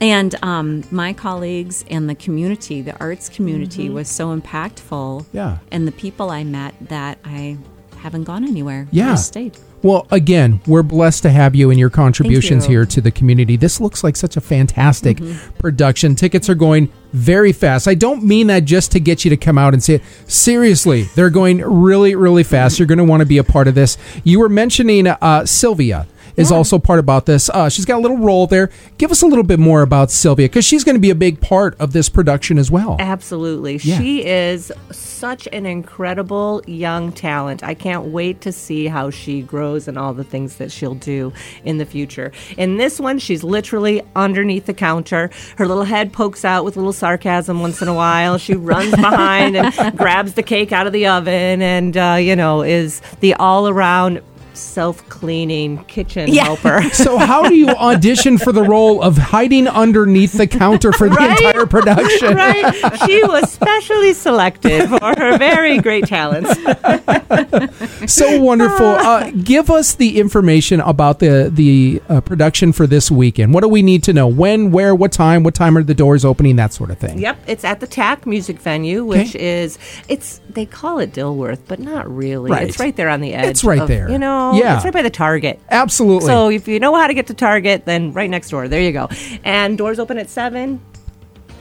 and 0.00 0.34
um, 0.42 0.82
my 0.90 1.12
colleagues 1.12 1.84
and 1.88 2.08
the 2.10 2.14
community, 2.14 2.82
the 2.82 2.98
arts 2.98 3.28
community, 3.28 3.90
was 3.90 4.08
so 4.08 4.36
impactful. 4.36 5.26
Yeah. 5.32 5.58
And 5.70 5.86
the 5.86 5.92
people 5.92 6.30
I 6.30 6.42
met 6.42 6.74
that 6.88 7.18
I 7.24 7.58
haven't 7.98 8.24
gone 8.24 8.44
anywhere. 8.44 8.88
Yeah. 8.90 9.12
I 9.12 9.14
stayed. 9.16 9.56
Well, 9.82 10.06
again, 10.10 10.60
we're 10.66 10.82
blessed 10.82 11.22
to 11.22 11.30
have 11.30 11.54
you 11.54 11.70
and 11.70 11.78
your 11.78 11.88
contributions 11.88 12.66
you. 12.66 12.72
here 12.72 12.86
to 12.86 13.00
the 13.00 13.10
community. 13.10 13.56
This 13.56 13.80
looks 13.80 14.04
like 14.04 14.14
such 14.14 14.36
a 14.36 14.40
fantastic 14.40 15.18
production. 15.58 16.14
Tickets 16.14 16.50
are 16.50 16.54
going 16.54 16.92
very 17.12 17.52
fast. 17.52 17.88
I 17.88 17.94
don't 17.94 18.22
mean 18.22 18.48
that 18.48 18.66
just 18.66 18.92
to 18.92 19.00
get 19.00 19.24
you 19.24 19.30
to 19.30 19.36
come 19.38 19.56
out 19.56 19.72
and 19.72 19.82
see 19.82 19.94
it. 19.94 20.02
Seriously, 20.26 21.04
they're 21.14 21.30
going 21.30 21.58
really, 21.58 22.14
really 22.14 22.44
fast. 22.44 22.78
You're 22.78 22.86
going 22.86 22.98
to 22.98 23.04
want 23.04 23.20
to 23.20 23.26
be 23.26 23.38
a 23.38 23.44
part 23.44 23.68
of 23.68 23.74
this. 23.74 23.96
You 24.22 24.38
were 24.38 24.50
mentioning 24.50 25.06
uh, 25.06 25.46
Sylvia 25.46 26.06
is 26.36 26.52
also 26.52 26.78
part 26.78 26.98
about 26.98 27.26
this. 27.26 27.48
Uh, 27.50 27.68
she's 27.68 27.84
got 27.84 27.98
a 27.98 28.02
little 28.02 28.18
role 28.18 28.46
there. 28.46 28.70
Give 28.98 29.10
us 29.10 29.22
a 29.22 29.26
little 29.26 29.44
bit 29.44 29.58
more 29.58 29.82
about 29.82 30.10
Sylvia 30.10 30.48
because 30.48 30.64
she's 30.64 30.84
going 30.84 30.96
to 30.96 31.00
be 31.00 31.10
a 31.10 31.14
big 31.14 31.40
part 31.40 31.78
of 31.80 31.92
this 31.92 32.08
production 32.08 32.58
as 32.58 32.70
well. 32.70 32.96
Absolutely. 32.98 33.76
Yeah. 33.82 33.98
She 33.98 34.24
is 34.24 34.72
such 34.90 35.48
an 35.52 35.66
incredible 35.66 36.62
young 36.66 37.12
talent. 37.12 37.62
I 37.62 37.74
can't 37.74 38.06
wait 38.06 38.40
to 38.42 38.52
see 38.52 38.86
how 38.86 39.10
she 39.10 39.42
grows 39.42 39.88
and 39.88 39.98
all 39.98 40.14
the 40.14 40.24
things 40.24 40.56
that 40.56 40.72
she'll 40.72 40.94
do 40.94 41.32
in 41.64 41.78
the 41.78 41.86
future. 41.86 42.32
In 42.56 42.76
this 42.76 42.98
one, 42.98 43.18
she's 43.18 43.44
literally 43.44 44.02
underneath 44.16 44.66
the 44.66 44.74
counter. 44.74 45.30
Her 45.56 45.66
little 45.66 45.84
head 45.84 46.12
pokes 46.12 46.44
out 46.44 46.64
with 46.64 46.76
a 46.76 46.80
little 46.80 46.92
sarcasm 46.92 47.60
once 47.60 47.82
in 47.82 47.88
a 47.88 47.94
while. 47.94 48.38
She 48.38 48.54
runs 48.54 48.90
behind 48.96 49.56
and 49.56 49.96
grabs 49.96 50.34
the 50.34 50.42
cake 50.42 50.72
out 50.72 50.86
of 50.86 50.92
the 50.92 51.06
oven 51.06 51.62
and, 51.62 51.96
uh, 51.96 52.16
you 52.20 52.36
know, 52.36 52.62
is 52.62 53.02
the 53.20 53.34
all 53.34 53.68
around 53.68 54.22
self 54.56 55.06
cleaning 55.08 55.84
kitchen 55.84 56.28
Yeah. 56.32 56.44
helper. 56.44 56.82
So, 56.92 57.16
how 57.18 57.48
do 57.48 57.54
you 57.54 57.68
audition 57.68 58.36
for 58.38 58.52
the 58.52 58.62
role 58.62 59.02
of 59.02 59.16
hiding 59.16 59.66
underneath 59.68 60.32
the 60.32 60.46
counter 60.46 60.92
for 60.92 61.08
the 61.08 61.14
Right? 61.14 61.38
entire 61.40 61.66
production? 61.66 62.34
right? 62.36 62.74
She 63.06 63.22
was 63.24 63.50
specially 63.50 64.12
selected 64.12 64.88
for 64.88 65.14
her 65.18 65.38
very 65.38 65.78
great 65.78 66.06
talents. 66.06 66.50
So 68.06 68.40
wonderful. 68.40 68.86
Uh, 68.86 69.30
give 69.30 69.70
us 69.70 69.94
the 69.94 70.18
information 70.18 70.80
about 70.80 71.18
the 71.20 71.50
the 71.52 72.02
uh, 72.08 72.20
production 72.20 72.72
for 72.72 72.86
this 72.86 73.10
weekend. 73.10 73.54
What 73.54 73.60
do 73.62 73.68
we 73.68 73.82
need 73.82 74.02
to 74.04 74.12
know? 74.12 74.26
When, 74.26 74.70
where, 74.72 74.94
what 74.94 75.12
time? 75.12 75.42
What 75.42 75.54
time 75.54 75.76
are 75.76 75.82
the 75.82 75.94
doors 75.94 76.24
opening? 76.24 76.56
That 76.56 76.72
sort 76.72 76.90
of 76.90 76.98
thing. 76.98 77.18
Yep, 77.18 77.38
it's 77.46 77.64
at 77.64 77.80
the 77.80 77.86
TAC 77.86 78.26
Music 78.26 78.58
Venue, 78.58 79.04
which 79.04 79.34
Okay. 79.36 79.60
is 79.62 79.78
it's 80.08 80.40
they 80.48 80.66
call 80.66 80.98
it 80.98 81.12
Dilworth, 81.12 81.60
but 81.68 81.78
not 81.78 82.10
really. 82.14 82.50
Right. 82.50 82.68
It's 82.68 82.78
right 82.80 82.94
there 82.96 83.08
on 83.08 83.20
the 83.20 83.34
edge. 83.34 83.46
It's 83.46 83.64
right 83.64 83.80
of- 83.82 83.88
there. 83.88 84.10
You 84.10 84.18
know, 84.18 84.39
Yeah. 84.54 84.76
it's 84.76 84.84
right 84.84 84.92
by 84.92 85.02
the 85.02 85.10
Target. 85.10 85.60
Absolutely. 85.70 86.26
So 86.26 86.48
if 86.50 86.66
you 86.68 86.80
know 86.80 86.94
how 86.94 87.06
to 87.06 87.14
get 87.14 87.26
to 87.28 87.34
Target, 87.34 87.84
then 87.84 88.12
right 88.12 88.28
next 88.30 88.50
door. 88.50 88.68
There 88.68 88.80
you 88.80 88.92
go. 88.92 89.08
And 89.44 89.76
doors 89.78 89.98
open 89.98 90.18
at 90.18 90.28
seven. 90.28 90.80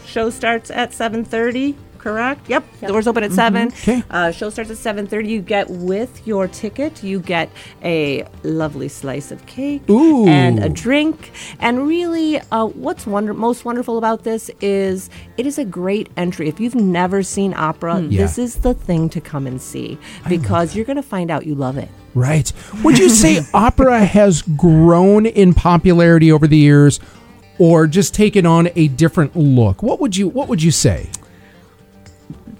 Show 0.05 0.29
starts 0.29 0.71
at 0.71 0.93
seven 0.93 1.23
thirty. 1.23 1.75
Correct. 1.99 2.49
Yep. 2.49 2.63
Doors 2.87 3.05
open 3.07 3.23
at 3.23 3.31
seven. 3.33 3.67
Okay. 3.67 4.01
Uh, 4.09 4.31
show 4.31 4.49
starts 4.49 4.71
at 4.71 4.77
seven 4.77 5.05
thirty. 5.05 5.29
You 5.29 5.41
get 5.41 5.69
with 5.69 6.25
your 6.25 6.47
ticket. 6.47 7.03
You 7.03 7.19
get 7.19 7.49
a 7.83 8.25
lovely 8.43 8.87
slice 8.87 9.31
of 9.31 9.45
cake 9.45 9.87
Ooh. 9.89 10.25
and 10.27 10.63
a 10.63 10.69
drink. 10.69 11.31
And 11.59 11.85
really, 11.85 12.39
uh, 12.51 12.65
what's 12.67 13.05
wonder- 13.05 13.33
most 13.33 13.65
wonderful 13.65 13.97
about 13.97 14.23
this 14.23 14.49
is 14.61 15.09
it 15.37 15.45
is 15.45 15.57
a 15.59 15.65
great 15.65 16.09
entry. 16.17 16.47
If 16.49 16.59
you've 16.59 16.73
never 16.75 17.21
seen 17.21 17.53
opera, 17.53 17.99
Yeah. 18.01 18.21
this 18.23 18.37
is 18.37 18.55
the 18.55 18.73
thing 18.73 19.09
to 19.09 19.21
come 19.21 19.45
and 19.45 19.61
see 19.61 19.97
because 20.27 20.75
you're 20.75 20.85
going 20.85 20.95
to 20.97 21.03
find 21.03 21.29
out 21.29 21.45
you 21.45 21.53
love 21.53 21.77
it. 21.77 21.89
right. 22.15 22.51
Would 22.83 22.97
you 22.97 23.09
say 23.09 23.41
opera 23.53 24.03
has 24.05 24.41
grown 24.41 25.25
in 25.25 25.53
popularity 25.53 26.31
over 26.31 26.47
the 26.47 26.57
years, 26.57 26.99
or 27.59 27.87
just 27.87 28.13
taken 28.15 28.45
on 28.45 28.69
a 28.77 28.87
different 28.87 29.35
look? 29.35 29.83
What 29.83 29.99
would 29.99 30.15
you 30.15 30.29
What 30.29 30.47
would 30.47 30.63
you 30.63 30.71
say? 30.71 31.09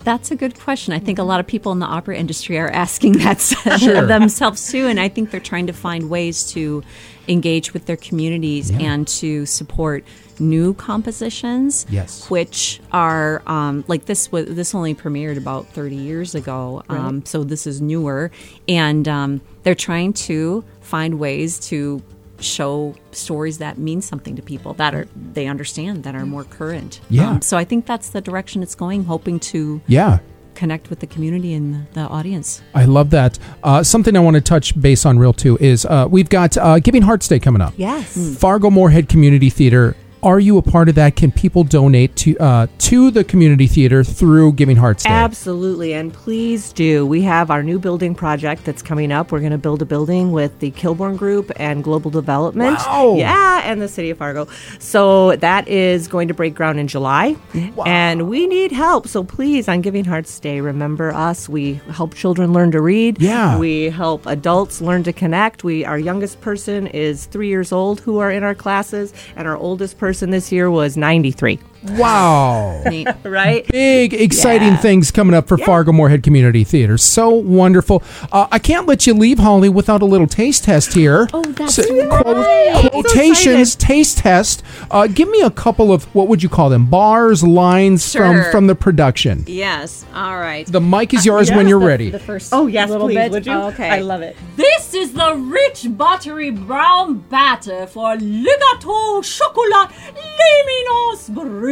That's 0.09 0.31
a 0.31 0.35
good 0.35 0.59
question. 0.59 0.91
I 0.91 0.97
think 0.97 1.19
a 1.19 1.23
lot 1.23 1.39
of 1.39 1.45
people 1.45 1.71
in 1.71 1.77
the 1.77 1.85
opera 1.85 2.17
industry 2.17 2.57
are 2.57 2.71
asking 2.71 3.11
that 3.19 3.39
Sure. 3.79 4.07
themselves 4.07 4.71
too, 4.71 4.87
and 4.87 4.99
I 4.99 5.07
think 5.07 5.29
they're 5.29 5.39
trying 5.39 5.67
to 5.67 5.73
find 5.73 6.09
ways 6.09 6.51
to 6.53 6.81
engage 7.27 7.73
with 7.75 7.85
their 7.85 7.95
communities 7.95 8.71
Yeah. 8.71 8.79
and 8.91 9.07
to 9.21 9.45
support 9.45 10.03
new 10.39 10.73
compositions. 10.73 11.85
Yes. 11.91 12.27
which 12.27 12.79
are 12.91 13.43
um, 13.45 13.83
like 13.87 14.05
this 14.05 14.31
was 14.31 14.47
this 14.47 14.73
only 14.73 14.95
premiered 14.95 15.37
about 15.37 15.67
thirty 15.67 15.95
years 15.97 16.33
ago, 16.33 16.81
um, 16.89 17.23
so 17.25 17.43
this 17.43 17.67
is 17.67 17.79
newer, 17.79 18.31
and 18.67 19.07
um, 19.07 19.41
they're 19.61 19.75
trying 19.75 20.13
to 20.13 20.63
find 20.81 21.19
ways 21.19 21.59
to 21.69 22.01
show 22.41 22.95
stories 23.11 23.57
that 23.57 23.77
mean 23.77 24.01
something 24.01 24.35
to 24.35 24.41
people 24.41 24.73
that 24.75 24.93
are 24.95 25.07
they 25.33 25.47
understand 25.47 26.03
that 26.03 26.15
are 26.15 26.25
more 26.25 26.43
current. 26.43 26.99
Um, 27.03 27.15
Yeah. 27.15 27.39
so 27.39 27.57
I 27.57 27.65
think 27.65 27.85
that's 27.85 28.09
the 28.09 28.21
direction 28.21 28.63
it's 28.63 28.75
going, 28.75 29.05
hoping 29.05 29.39
to 29.51 29.81
Yeah. 29.87 30.19
connect 30.55 30.89
with 30.89 30.99
the 30.99 31.07
community 31.07 31.53
and 31.53 31.87
the 31.93 32.01
audience. 32.01 32.61
I 32.75 32.85
love 32.85 33.09
that. 33.11 33.39
Uh, 33.63 33.81
something 33.83 34.15
I 34.17 34.19
want 34.19 34.35
to 34.35 34.41
touch 34.41 34.79
base 34.79 35.05
on 35.05 35.17
real 35.19 35.31
too 35.33 35.57
is 35.61 35.85
uh, 35.85 36.07
we've 36.09 36.29
got 36.29 36.57
uh, 36.57 36.79
Giving 36.79 37.03
Hearts 37.03 37.27
Day 37.27 37.39
coming 37.39 37.61
up. 37.61 37.73
Yes. 37.77 38.35
Fargo 38.37 38.69
Moorhead 38.69 39.07
Community 39.09 39.49
Theater. 39.49 39.95
Are 40.21 40.39
you 40.39 40.57
a 40.57 40.61
part 40.61 40.89
of 40.89 40.95
that? 40.95 41.15
Can 41.15 41.31
people 41.31 41.63
donate 41.63 42.13
to 42.17 42.37
uh, 42.39 42.67
to 42.79 43.09
the 43.09 43.23
community 43.23 43.67
theater 43.67 44.03
through 44.03 44.53
Giving 44.53 44.75
Hearts 44.75 45.03
Day? 45.03 45.09
Absolutely, 45.11 45.93
and 45.93 46.13
please 46.13 46.73
do. 46.73 47.05
We 47.05 47.21
have 47.21 47.49
our 47.49 47.63
new 47.63 47.79
building 47.79 48.13
project 48.13 48.65
that's 48.65 48.81
coming 48.81 49.13
up. 49.13 49.31
We're 49.31 49.39
going 49.39 49.53
to 49.53 49.57
build 49.57 49.81
a 49.81 49.85
building 49.85 50.33
with 50.33 50.59
the 50.59 50.71
Kilbourne 50.71 51.17
Group 51.17 51.53
and 51.55 51.85
Global 51.85 52.11
Development. 52.11 52.77
Wow. 52.79 53.15
Yeah, 53.17 53.61
and 53.63 53.81
the 53.81 53.87
City 53.87 54.09
of 54.09 54.17
Fargo. 54.17 54.49
So 54.79 55.37
that 55.37 55.69
is 55.69 56.09
going 56.09 56.27
to 56.27 56.33
break 56.33 56.53
ground 56.53 56.81
in 56.81 56.89
July, 56.89 57.37
and 57.85 58.27
we 58.27 58.45
need 58.45 58.73
help. 58.73 59.07
So 59.07 59.23
please, 59.23 59.69
on 59.69 59.79
Giving 59.79 60.03
Hearts 60.03 60.37
Day, 60.37 60.59
remember 60.59 61.13
us. 61.13 61.47
We 61.47 61.75
help 61.91 62.13
children 62.13 62.51
learn 62.51 62.71
to 62.71 62.81
read. 62.81 63.21
Yeah. 63.21 63.57
We 63.57 63.85
help 63.85 64.25
adults 64.25 64.81
learn 64.81 65.03
to 65.03 65.13
connect. 65.13 65.63
We 65.63 65.85
our 65.85 65.97
youngest 65.97 66.41
person 66.41 66.87
is 66.87 67.25
three 67.25 67.47
years 67.47 67.71
old 67.71 68.01
who 68.01 68.17
are 68.17 68.29
in 68.29 68.43
our 68.43 68.55
classes, 68.55 69.13
and 69.37 69.47
our 69.47 69.55
oldest 69.55 69.97
person 69.97 70.08
this 70.31 70.51
year 70.51 70.69
was 70.71 70.97
ninety 70.97 71.31
three. 71.31 71.59
Wow. 71.83 72.83
Right. 73.23 73.65
Big, 73.67 74.13
exciting 74.13 74.69
Yeah. 74.69 74.77
things 74.77 75.11
coming 75.11 75.33
up 75.35 75.47
for 75.47 75.57
Fargo 75.57 75.91
Moorhead 75.91 76.23
Community 76.23 76.63
Theater. 76.63 76.97
So 76.97 77.29
wonderful. 77.29 78.01
Uh, 78.31 78.47
I 78.51 78.59
can't 78.59 78.87
let 78.87 79.05
you 79.07 79.13
leave, 79.13 79.39
Holly, 79.39 79.69
without 79.69 80.01
a 80.01 80.05
little 80.05 80.25
taste 80.27 80.63
test 80.63 80.93
here. 80.93 81.27
Oh, 81.33 81.41
that's 81.43 81.75
So, 81.75 81.83
right. 81.83 82.89
quote- 82.91 82.91
quotations, 82.91 83.75
taste 83.75 84.17
test. 84.19 84.63
Uh, 84.89 85.07
give 85.07 85.29
me 85.29 85.41
a 85.41 85.49
couple 85.51 85.91
of, 85.91 86.03
what 86.15 86.27
would 86.27 86.41
you 86.41 86.49
call 86.49 86.69
them? 86.69 86.85
Bars, 86.87 87.43
lines 87.43 88.11
from, 88.13 88.35
Sure. 88.41 88.51
from 88.51 88.67
the 88.67 88.75
production. 88.75 89.43
Yes. 89.47 90.05
All 90.15 90.37
right. 90.37 90.65
The 90.65 90.81
mic 90.81 91.13
is 91.13 91.25
yours 91.25 91.51
when 91.51 91.67
you're 91.67 91.79
ready. 91.79 92.09
The 92.09 92.19
first 92.19 92.49
Oh 92.53 92.67
yes, 92.67 92.89
little 92.89 93.07
please. 93.07 93.15
bit. 93.15 93.31
Would 93.31 93.45
you? 93.45 93.53
Okay. 93.53 93.89
I 93.89 93.99
love 93.99 94.21
it. 94.21 94.35
This 94.55 94.93
is 94.93 95.13
the 95.13 95.35
rich 95.35 95.85
buttery 95.89 96.49
brown 96.51 97.19
batter 97.29 97.85
for 97.87 98.15
le 98.15 98.49
gâteau 98.73 99.23
chocolat 99.23 99.89
l'Éminence 100.15 101.29
brune. 101.29 101.68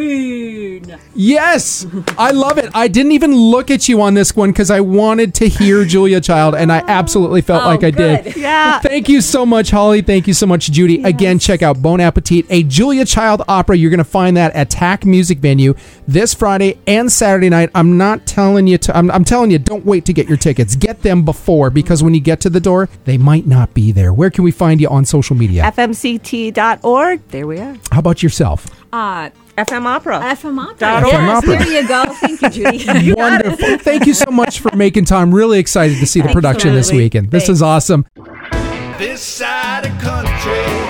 Yes, 1.15 1.85
I 2.17 2.31
love 2.31 2.57
it. 2.57 2.69
I 2.73 2.87
didn't 2.87 3.13
even 3.13 3.33
look 3.35 3.71
at 3.71 3.89
you 3.89 4.01
on 4.01 4.13
this 4.13 4.35
one 4.35 4.51
because 4.51 4.69
I 4.69 4.81
wanted 4.81 5.33
to 5.35 5.47
hear 5.47 5.83
Julia 5.83 6.21
Child, 6.21 6.55
and 6.55 6.71
I 6.71 6.83
absolutely 6.87 7.41
felt 7.41 7.65
like 7.65 7.83
I 7.83 7.91
did. 7.91 8.35
Yeah. 8.37 8.79
Thank 8.79 9.09
you 9.09 9.21
so 9.21 9.45
much, 9.45 9.71
Holly. 9.71 10.01
Thank 10.01 10.27
you 10.27 10.33
so 10.33 10.45
much, 10.45 10.71
Judy. 10.71 11.03
Again, 11.03 11.39
check 11.39 11.61
out 11.61 11.81
Bon 11.81 11.99
Appetit, 11.99 12.45
a 12.49 12.63
Julia 12.63 13.03
Child 13.05 13.41
opera. 13.47 13.75
You're 13.75 13.89
going 13.89 13.97
to 13.97 14.03
find 14.03 14.37
that 14.37 14.53
at 14.53 14.69
TAC 14.69 15.05
Music 15.05 15.39
Venue 15.39 15.73
this 16.07 16.33
Friday 16.33 16.77
and 16.85 17.11
Saturday 17.11 17.49
night. 17.49 17.69
I'm 17.73 17.97
not 17.97 18.25
telling 18.25 18.67
you 18.67 18.77
to. 18.79 18.95
I'm, 18.95 19.09
I'm 19.11 19.23
telling 19.25 19.51
you, 19.51 19.59
don't 19.59 19.85
wait 19.85 20.05
to 20.05 20.13
get 20.13 20.27
your 20.27 20.37
tickets. 20.37 20.75
Get 20.75 21.01
them 21.01 21.25
before 21.25 21.69
because 21.69 22.03
when 22.03 22.13
you 22.13 22.19
get 22.19 22.39
to 22.41 22.49
the 22.49 22.59
door, 22.59 22.89
they 23.05 23.17
might 23.17 23.47
not 23.47 23.73
be 23.73 23.91
there. 23.91 24.13
Where 24.13 24.29
can 24.29 24.43
we 24.43 24.51
find 24.51 24.79
you 24.79 24.87
on 24.89 25.05
social 25.05 25.35
media? 25.35 25.63
FMCT.org. 25.63 27.27
There 27.29 27.47
we 27.47 27.59
are. 27.59 27.75
How 27.91 27.99
about 27.99 28.21
yourself? 28.21 28.67
Uh, 28.93 29.29
FM 29.57 29.85
Opera. 29.85 30.19
FM 30.19 30.59
Opera. 30.59 30.77
Dot 30.77 31.03
org. 31.03 31.13
Yes, 31.13 31.21
FM 31.21 31.37
Opera. 31.37 31.65
there 31.65 31.81
you 31.81 31.87
go. 31.87 32.05
Thank 32.13 32.41
you, 32.41 32.49
Judy. 32.49 33.13
Wonderful. 33.17 33.77
Thank 33.79 34.05
you 34.05 34.13
so 34.13 34.29
much 34.29 34.59
for 34.59 34.75
making 34.75 35.05
time. 35.05 35.33
Really 35.33 35.57
excited 35.59 35.97
to 35.99 36.05
see 36.05 36.21
the 36.21 36.29
production 36.29 36.73
this 36.73 36.87
Absolutely. 36.87 37.05
weekend. 37.05 37.31
This 37.31 37.49
is 37.49 37.61
awesome. 37.61 38.05
This 38.15 38.25
side 38.25 38.25
of 38.25 38.31
country. 38.31 38.93
This 38.99 39.21
side 39.21 39.85
of 39.85 40.01
country. 40.01 40.86